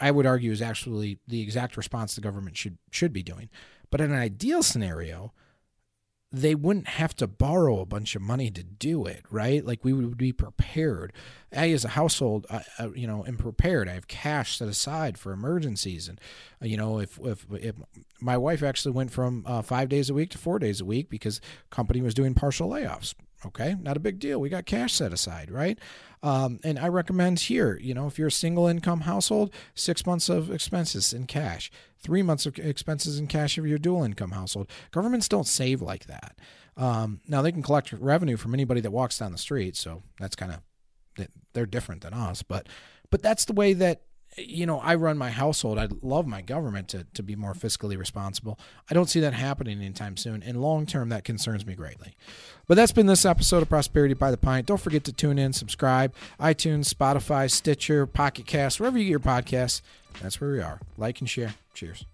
I 0.00 0.10
would 0.10 0.26
argue 0.26 0.52
is 0.52 0.60
actually 0.60 1.18
the 1.26 1.40
exact 1.40 1.76
response 1.76 2.14
the 2.14 2.20
government 2.20 2.56
should 2.56 2.76
should 2.90 3.12
be 3.12 3.22
doing. 3.22 3.48
But 3.90 4.00
in 4.00 4.10
an 4.10 4.18
ideal 4.18 4.62
scenario, 4.62 5.32
they 6.32 6.54
wouldn't 6.54 6.88
have 6.88 7.14
to 7.16 7.26
borrow 7.26 7.80
a 7.80 7.86
bunch 7.86 8.16
of 8.16 8.22
money 8.22 8.50
to 8.50 8.62
do 8.62 9.04
it, 9.04 9.24
right? 9.30 9.64
Like 9.64 9.84
we 9.84 9.92
would 9.92 10.16
be 10.16 10.32
prepared. 10.32 11.12
I, 11.54 11.70
as 11.70 11.84
a 11.84 11.88
household, 11.88 12.46
I, 12.50 12.62
I, 12.78 12.86
you 12.94 13.06
know, 13.06 13.24
am 13.26 13.36
prepared. 13.36 13.86
I 13.88 13.92
have 13.92 14.08
cash 14.08 14.56
set 14.56 14.68
aside 14.68 15.18
for 15.18 15.32
emergencies, 15.32 16.08
and 16.08 16.18
uh, 16.62 16.66
you 16.66 16.78
know, 16.78 16.98
if 16.98 17.18
if, 17.22 17.44
if 17.52 17.76
my 18.20 18.38
wife 18.38 18.62
actually 18.62 18.92
went 18.92 19.10
from 19.10 19.44
uh, 19.46 19.60
five 19.60 19.90
days 19.90 20.08
a 20.08 20.14
week 20.14 20.30
to 20.30 20.38
four 20.38 20.58
days 20.58 20.80
a 20.80 20.86
week 20.86 21.10
because 21.10 21.40
company 21.68 22.00
was 22.00 22.14
doing 22.14 22.32
partial 22.32 22.70
layoffs. 22.70 23.14
Okay, 23.44 23.74
not 23.80 23.96
a 23.96 24.00
big 24.00 24.18
deal. 24.18 24.40
We 24.40 24.48
got 24.48 24.66
cash 24.66 24.92
set 24.94 25.12
aside, 25.12 25.50
right? 25.50 25.78
Um, 26.22 26.60
and 26.62 26.78
I 26.78 26.88
recommend 26.88 27.40
here, 27.40 27.76
you 27.82 27.94
know, 27.94 28.06
if 28.06 28.18
you're 28.18 28.28
a 28.28 28.32
single 28.32 28.68
income 28.68 29.00
household, 29.00 29.52
six 29.74 30.06
months 30.06 30.28
of 30.28 30.50
expenses 30.50 31.12
in 31.12 31.26
cash, 31.26 31.70
three 31.98 32.22
months 32.22 32.46
of 32.46 32.58
expenses 32.58 33.18
in 33.18 33.26
cash 33.26 33.58
if 33.58 33.64
you're 33.64 33.76
a 33.76 33.80
dual 33.80 34.04
income 34.04 34.30
household. 34.30 34.70
Governments 34.92 35.28
don't 35.28 35.46
save 35.46 35.82
like 35.82 36.06
that. 36.06 36.36
Um, 36.76 37.20
now 37.26 37.42
they 37.42 37.52
can 37.52 37.62
collect 37.62 37.92
revenue 37.92 38.36
from 38.36 38.54
anybody 38.54 38.80
that 38.80 38.92
walks 38.92 39.18
down 39.18 39.32
the 39.32 39.38
street, 39.38 39.76
so 39.76 40.02
that's 40.20 40.36
kind 40.36 40.52
of 40.52 40.60
they're 41.52 41.66
different 41.66 42.02
than 42.02 42.14
us, 42.14 42.42
but 42.42 42.68
but 43.10 43.22
that's 43.22 43.44
the 43.44 43.52
way 43.52 43.74
that 43.74 44.02
you 44.36 44.66
know, 44.66 44.80
I 44.80 44.94
run 44.94 45.18
my 45.18 45.30
household. 45.30 45.78
I 45.78 45.88
love 46.00 46.26
my 46.26 46.40
government 46.40 46.88
to, 46.88 47.06
to 47.14 47.22
be 47.22 47.36
more 47.36 47.52
fiscally 47.52 47.98
responsible. 47.98 48.58
I 48.90 48.94
don't 48.94 49.10
see 49.10 49.20
that 49.20 49.34
happening 49.34 49.78
anytime 49.78 50.16
soon. 50.16 50.42
And 50.42 50.60
long 50.60 50.86
term, 50.86 51.10
that 51.10 51.24
concerns 51.24 51.66
me 51.66 51.74
greatly. 51.74 52.14
But 52.66 52.76
that's 52.76 52.92
been 52.92 53.06
this 53.06 53.24
episode 53.24 53.62
of 53.62 53.68
Prosperity 53.68 54.14
by 54.14 54.30
the 54.30 54.36
Pint. 54.36 54.66
Don't 54.66 54.80
forget 54.80 55.04
to 55.04 55.12
tune 55.12 55.38
in, 55.38 55.52
subscribe, 55.52 56.14
iTunes, 56.40 56.92
Spotify, 56.92 57.50
Stitcher, 57.50 58.06
Pocket 58.06 58.46
Cast, 58.46 58.80
wherever 58.80 58.96
you 58.96 59.04
get 59.04 59.10
your 59.10 59.20
podcasts. 59.20 59.82
That's 60.22 60.40
where 60.40 60.52
we 60.52 60.60
are. 60.60 60.80
Like 60.96 61.20
and 61.20 61.28
share. 61.28 61.54
Cheers. 61.74 62.04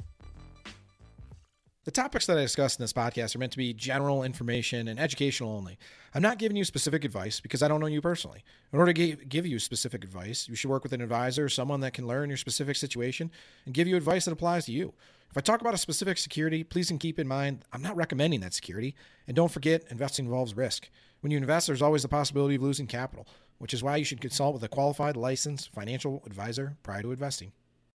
The 1.88 1.92
topics 1.92 2.27
that 2.27 2.37
I 2.37 2.42
discuss 2.42 2.77
in 2.77 2.83
this 2.83 2.92
podcast 2.92 3.35
are 3.35 3.38
meant 3.38 3.53
to 3.53 3.57
be 3.57 3.72
general 3.72 4.22
information 4.22 4.88
and 4.88 5.01
educational 5.01 5.57
only. 5.57 5.79
I'm 6.14 6.20
not 6.20 6.37
giving 6.37 6.55
you 6.55 6.64
specific 6.64 7.03
advice 7.03 7.40
because 7.40 7.62
I 7.62 7.68
don't 7.68 7.81
know 7.81 7.87
you 7.87 8.03
personally. 8.03 8.44
In 8.74 8.79
order 8.79 8.92
to 8.92 9.16
give 9.16 9.46
you 9.46 9.59
specific 9.59 10.05
advice, 10.05 10.51
you 10.51 10.55
should 10.55 10.68
work 10.68 10.83
with 10.83 10.92
an 10.92 11.01
advisor, 11.01 11.48
someone 11.48 11.81
that 11.81 11.94
can 11.94 12.07
learn 12.07 12.29
your 12.29 12.37
specific 12.37 12.77
situation 12.77 13.31
and 13.64 13.72
give 13.72 13.88
you 13.88 13.96
advice 13.96 14.27
that 14.27 14.33
applies 14.33 14.66
to 14.66 14.72
you. 14.72 14.92
If 15.31 15.38
I 15.38 15.40
talk 15.40 15.62
about 15.62 15.72
a 15.72 15.79
specific 15.79 16.18
security, 16.18 16.62
please 16.62 16.92
keep 17.01 17.18
in 17.18 17.27
mind 17.27 17.64
I'm 17.72 17.81
not 17.81 17.96
recommending 17.96 18.40
that 18.40 18.53
security. 18.53 18.94
And 19.27 19.35
don't 19.35 19.51
forget, 19.51 19.85
investing 19.88 20.27
involves 20.27 20.55
risk. 20.55 20.90
When 21.22 21.31
you 21.31 21.38
invest, 21.38 21.68
there's 21.68 21.81
always 21.81 22.03
the 22.03 22.09
possibility 22.09 22.57
of 22.57 22.62
losing 22.62 22.87
capital, 22.87 23.27
which 23.57 23.72
is 23.72 23.83
why 23.83 23.96
you 23.96 24.05
should 24.05 24.20
consult 24.20 24.53
with 24.53 24.62
a 24.62 24.68
qualified, 24.68 25.16
licensed 25.16 25.72
financial 25.72 26.22
advisor 26.27 26.77
prior 26.83 27.01
to 27.01 27.12
investing. 27.12 27.53